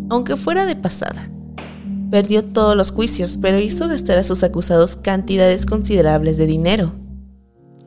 aunque 0.08 0.36
fuera 0.36 0.66
de 0.66 0.76
pasada. 0.76 1.28
Perdió 2.12 2.44
todos 2.44 2.76
los 2.76 2.90
juicios, 2.90 3.38
pero 3.40 3.58
hizo 3.58 3.88
gastar 3.88 4.18
a 4.18 4.22
sus 4.22 4.42
acusados 4.42 4.96
cantidades 4.96 5.64
considerables 5.64 6.36
de 6.36 6.44
dinero. 6.44 6.92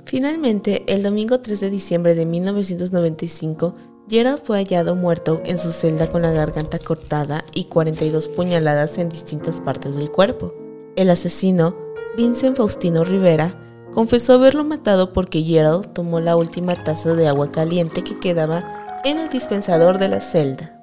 Finalmente, 0.03 0.83
el 0.87 1.03
domingo 1.03 1.41
3 1.41 1.59
de 1.59 1.69
diciembre 1.69 2.15
de 2.15 2.25
1995, 2.25 3.75
Gerald 4.09 4.41
fue 4.43 4.57
hallado 4.57 4.95
muerto 4.95 5.43
en 5.45 5.59
su 5.59 5.71
celda 5.71 6.09
con 6.11 6.23
la 6.23 6.31
garganta 6.31 6.79
cortada 6.79 7.45
y 7.53 7.65
42 7.65 8.27
puñaladas 8.29 8.97
en 8.97 9.09
distintas 9.09 9.61
partes 9.61 9.95
del 9.95 10.09
cuerpo. 10.09 10.55
El 10.95 11.11
asesino, 11.11 11.77
Vincent 12.17 12.57
Faustino 12.57 13.03
Rivera, 13.03 13.61
confesó 13.93 14.33
haberlo 14.33 14.63
matado 14.63 15.13
porque 15.13 15.43
Gerald 15.43 15.93
tomó 15.93 16.19
la 16.19 16.35
última 16.35 16.83
taza 16.83 17.13
de 17.13 17.27
agua 17.27 17.51
caliente 17.51 18.03
que 18.03 18.15
quedaba 18.15 19.01
en 19.05 19.19
el 19.19 19.29
dispensador 19.29 19.99
de 19.99 20.09
la 20.09 20.19
celda. 20.19 20.74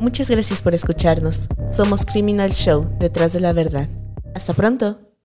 Muchas 0.00 0.30
gracias 0.30 0.62
por 0.62 0.74
escucharnos. 0.74 1.48
Somos 1.68 2.04
Criminal 2.04 2.52
Show, 2.52 2.88
detrás 3.00 3.32
de 3.32 3.40
la 3.40 3.52
verdad. 3.52 3.88
Hasta 4.34 4.54
pronto. 4.54 5.07